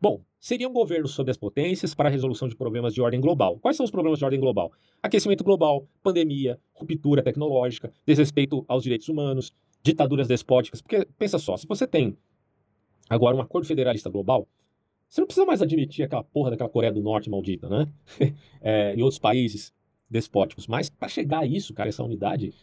[0.00, 3.58] Bom, seria um governo sob as potências para a resolução de problemas de ordem global.
[3.58, 4.72] Quais são os problemas de ordem global?
[5.02, 9.52] Aquecimento global, pandemia, ruptura tecnológica, desrespeito aos direitos humanos,
[9.82, 10.80] ditaduras despóticas.
[10.80, 12.16] Porque, pensa só, se você tem
[13.08, 14.46] agora um acordo federalista global,
[15.08, 17.88] você não precisa mais admitir aquela porra daquela Coreia do Norte maldita, né?
[18.62, 19.72] é, e outros países
[20.08, 20.66] despóticos.
[20.66, 22.54] Mas para chegar a isso, cara, essa unidade,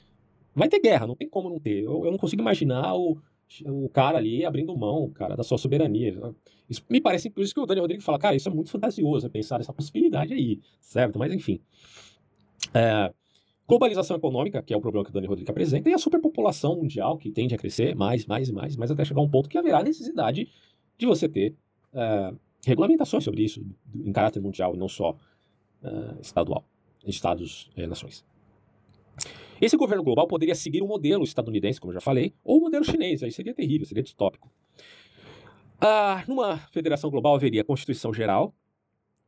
[0.55, 1.83] vai ter guerra, não tem como não ter.
[1.83, 3.17] Eu, eu não consigo imaginar o,
[3.65, 6.33] o cara ali abrindo mão, cara, da sua soberania.
[6.69, 9.29] Isso me parece, por isso que o Daniel Rodrigues fala, cara, isso é muito fantasioso,
[9.29, 11.19] pensar nessa possibilidade aí, certo?
[11.19, 11.59] Mas enfim.
[12.73, 13.13] É,
[13.67, 17.17] globalização econômica, que é o problema que o Daniel Rodrigues apresenta, e a superpopulação mundial,
[17.17, 19.57] que tende a crescer mais, mais e mais, mas até chegar a um ponto que
[19.57, 20.49] haverá necessidade
[20.97, 21.55] de você ter
[21.93, 22.33] é,
[22.65, 25.17] regulamentações sobre isso em caráter mundial e não só
[25.83, 26.63] é, estadual,
[27.05, 28.25] estados-nações.
[29.21, 32.61] É, esse governo global poderia seguir o modelo estadunidense, como eu já falei, ou o
[32.61, 34.49] modelo chinês, aí seria terrível, seria distópico.
[35.81, 38.53] Ah, numa federação global haveria Constituição Geral,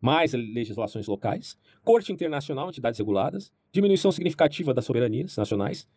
[0.02, 5.88] mais legislações locais, Corte Internacional, entidades reguladas, diminuição significativa das soberanias nacionais,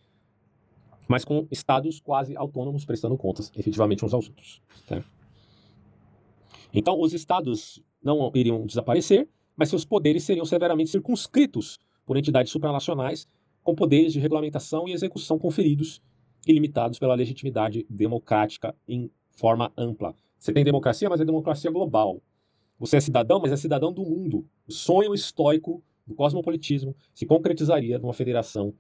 [1.08, 4.62] mas com estados quase autônomos prestando contas efetivamente uns aos outros.
[4.86, 5.02] Tá?
[6.72, 13.28] Então, os estados não iriam desaparecer, mas seus poderes seriam severamente circunscritos por entidades supranacionais
[13.62, 16.02] com poderes de regulamentação e execução conferidos
[16.46, 20.14] e limitados pela legitimidade democrática em forma ampla.
[20.38, 22.20] Você tem democracia, mas é democracia global.
[22.82, 24.46] Você é cidadão, mas é cidadão do mundo.
[24.68, 28.74] O sonho estoico do cosmopolitismo se concretizaria numa federação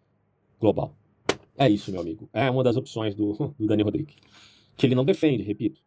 [0.60, 0.94] global.
[1.56, 2.28] É isso, meu amigo.
[2.32, 4.16] É uma das opções do, do Dani Rodrigues.
[4.76, 5.80] Que ele não defende, repito.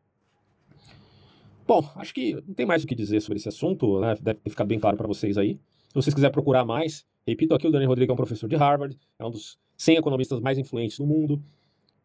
[1.68, 4.16] Bom, acho que não tem mais o que dizer sobre esse assunto, né?
[4.20, 5.60] Deve ter ficado bem claro para vocês aí.
[5.90, 8.96] Se vocês quiserem procurar mais, Repito aqui, o Daniel Rodrigues é um professor de Harvard,
[9.18, 11.42] é um dos 100 economistas mais influentes do mundo,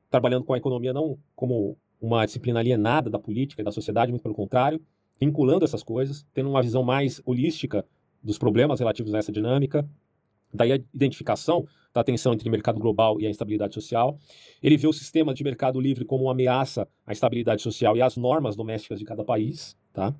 [0.08, 4.22] trabalhando com a economia não como uma disciplina alienada da política e da sociedade, muito
[4.22, 4.80] pelo contrário,
[5.20, 7.84] vinculando essas coisas, tendo uma visão mais holística
[8.22, 9.88] dos problemas relativos a essa dinâmica,
[10.52, 14.18] daí a identificação da tensão entre o mercado global e a instabilidade social.
[14.62, 18.16] Ele vê o sistema de mercado livre como uma ameaça à estabilidade social e às
[18.16, 20.14] normas domésticas de cada país, tá?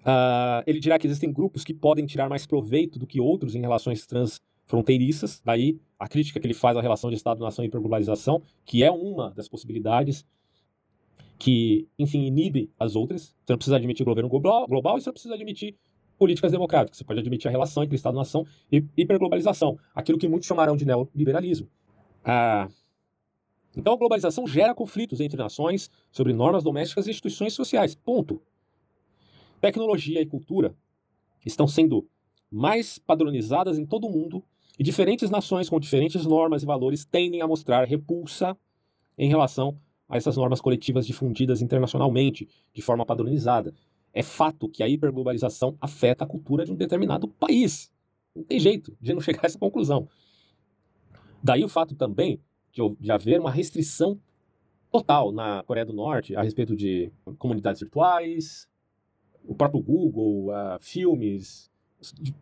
[0.00, 3.60] Uh, ele dirá que existem grupos que podem tirar mais proveito do que outros em
[3.60, 5.42] relações transfronteiriças.
[5.44, 9.30] Daí a crítica que ele faz à relação de Estado-nação e hiperglobalização, que é uma
[9.32, 10.24] das possibilidades
[11.38, 13.34] que, enfim, inibe as outras.
[13.44, 15.76] Você não precisa admitir governo global, e você não precisa admitir
[16.18, 16.98] políticas democráticas.
[16.98, 21.68] Você pode admitir a relação entre Estado-nação e hiperglobalização, aquilo que muitos chamarão de neoliberalismo.
[22.24, 22.72] Uh,
[23.76, 27.94] então a globalização gera conflitos entre nações sobre normas domésticas e instituições sociais.
[27.94, 28.42] Ponto.
[29.60, 30.74] Tecnologia e cultura
[31.46, 32.08] estão sendo
[32.50, 34.42] mais padronizadas em todo o mundo
[34.78, 38.56] e diferentes nações com diferentes normas e valores tendem a mostrar repulsa
[39.16, 39.78] em relação
[40.08, 43.74] a essas normas coletivas difundidas internacionalmente de forma padronizada.
[44.12, 47.92] É fato que a hiperglobalização afeta a cultura de um determinado país.
[48.34, 50.08] Não tem jeito de não chegar a essa conclusão.
[51.42, 52.40] Daí o fato também
[52.72, 54.18] de, haver uma restrição
[54.90, 58.68] total na Coreia do Norte a respeito de comunidades virtuais,
[59.44, 61.70] o próprio Google, uh, filmes,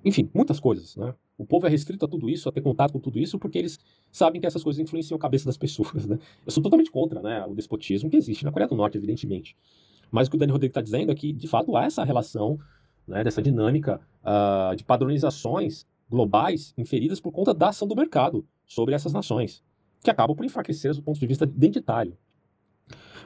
[0.04, 1.14] enfim, muitas coisas, né?
[1.38, 3.78] O povo é restrito a tudo isso, a ter contato com tudo isso, porque eles
[4.10, 6.18] sabem que essas coisas influenciam a cabeça das pessoas, né?
[6.44, 9.56] Eu sou totalmente contra né, o despotismo que existe na Coreia do Norte, evidentemente.
[10.10, 12.58] Mas o que o Dani Rodrigues está dizendo é que, de fato, há essa relação,
[13.06, 18.94] né, dessa dinâmica uh, de padronizações globais inferidas por conta da ação do mercado sobre
[18.94, 19.62] essas nações,
[20.02, 22.16] que acabam por enfraquecer do ponto de vista identitário.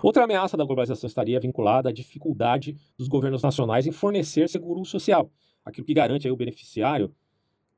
[0.03, 5.31] Outra ameaça da globalização estaria vinculada à dificuldade dos governos nacionais em fornecer seguro social,
[5.65, 7.15] aquilo que garante o beneficiário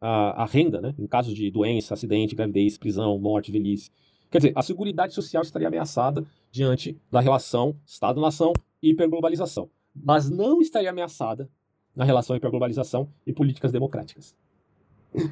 [0.03, 3.91] a, renda, né, em caso de doença, acidente, gravidez, prisão, morte, velhice.
[4.31, 10.61] Quer dizer, a segurança social estaria ameaçada diante da relação Estado-nação e hiperglobalização, mas não
[10.61, 11.49] estaria ameaçada
[11.95, 14.35] na relação hiperglobalização e políticas democráticas.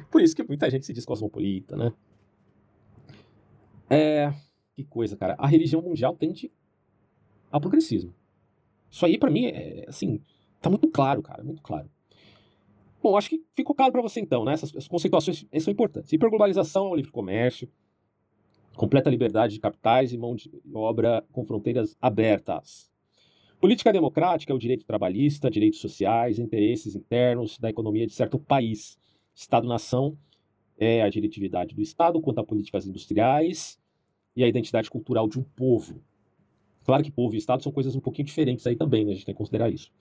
[0.09, 1.91] Por isso que muita gente se diz cosmopolita, né?
[3.89, 4.33] É,
[4.73, 5.35] que coisa, cara.
[5.37, 6.49] A religião mundial tende
[7.51, 8.13] ao progressismo.
[8.89, 10.21] Isso aí, para mim, é assim,
[10.61, 11.89] tá muito claro, cara, muito claro.
[13.01, 14.53] Bom, acho que ficou claro para você então, né?
[14.53, 16.13] Essas, essas conceituações são importantes.
[16.13, 17.67] Hiperglobalização o livre comércio,
[18.75, 22.91] completa liberdade de capitais e mão de obra com fronteiras abertas.
[23.59, 28.97] Política democrática é o direito trabalhista, direitos sociais, interesses internos da economia de certo país.
[29.35, 30.17] Estado-nação
[30.77, 33.79] é a diretividade do Estado quanto a políticas industriais
[34.35, 36.01] e a identidade cultural de um povo.
[36.83, 39.11] Claro que povo e Estado são coisas um pouquinho diferentes aí também, né?
[39.11, 39.91] a gente tem que considerar isso.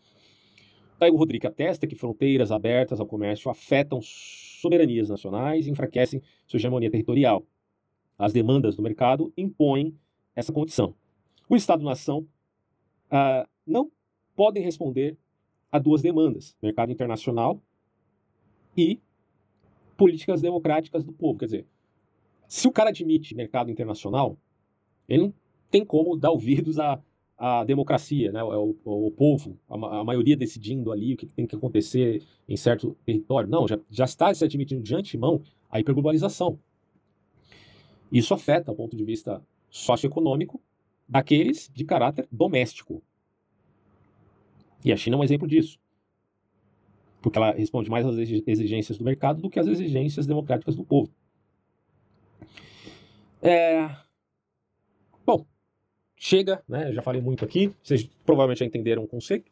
[1.01, 6.59] Daí o Rodrigo atesta que fronteiras abertas ao comércio afetam soberanias nacionais e enfraquecem sua
[6.59, 7.43] hegemonia territorial.
[8.19, 9.99] As demandas do mercado impõem
[10.37, 10.95] essa condição.
[11.49, 12.29] O Estado-nação
[13.11, 13.91] ah, não
[14.37, 15.17] podem responder
[15.73, 17.63] a duas demandas: mercado internacional
[18.77, 19.01] e
[19.97, 21.39] políticas democráticas do povo.
[21.39, 21.67] Quer dizer,
[22.47, 24.37] se o cara admite mercado internacional,
[25.09, 25.35] ele não
[25.71, 27.03] tem como dar ouvidos à,
[27.41, 28.45] à democracia, né?
[28.45, 32.55] o, o, o povo, a, a, maioria decidindo ali o que tem que acontecer em
[32.55, 33.49] certo território.
[33.49, 36.59] Não, já, já está se admitindo de antemão a hiperglobalização.
[38.12, 40.61] Isso afeta, do ponto de vista socioeconômico,
[41.09, 43.03] daqueles de caráter doméstico.
[44.84, 45.78] E a China é um exemplo disso.
[47.22, 51.11] Porque ela responde mais às exigências do mercado do que às exigências democráticas do povo.
[53.41, 53.97] É...
[56.23, 56.93] Chega, né?
[56.93, 59.51] Já falei muito aqui, vocês provavelmente já entenderam o conceito.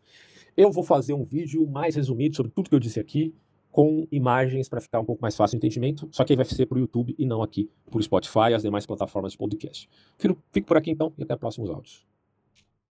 [0.54, 3.34] Eu vou fazer um vídeo mais resumido sobre tudo que eu disse aqui,
[3.72, 6.66] com imagens para ficar um pouco mais fácil o entendimento, só que aí vai ser
[6.66, 9.88] para o YouTube e não aqui por Spotify e as demais plataformas de podcast.
[10.18, 12.06] Fico por aqui então e até próximos áudios.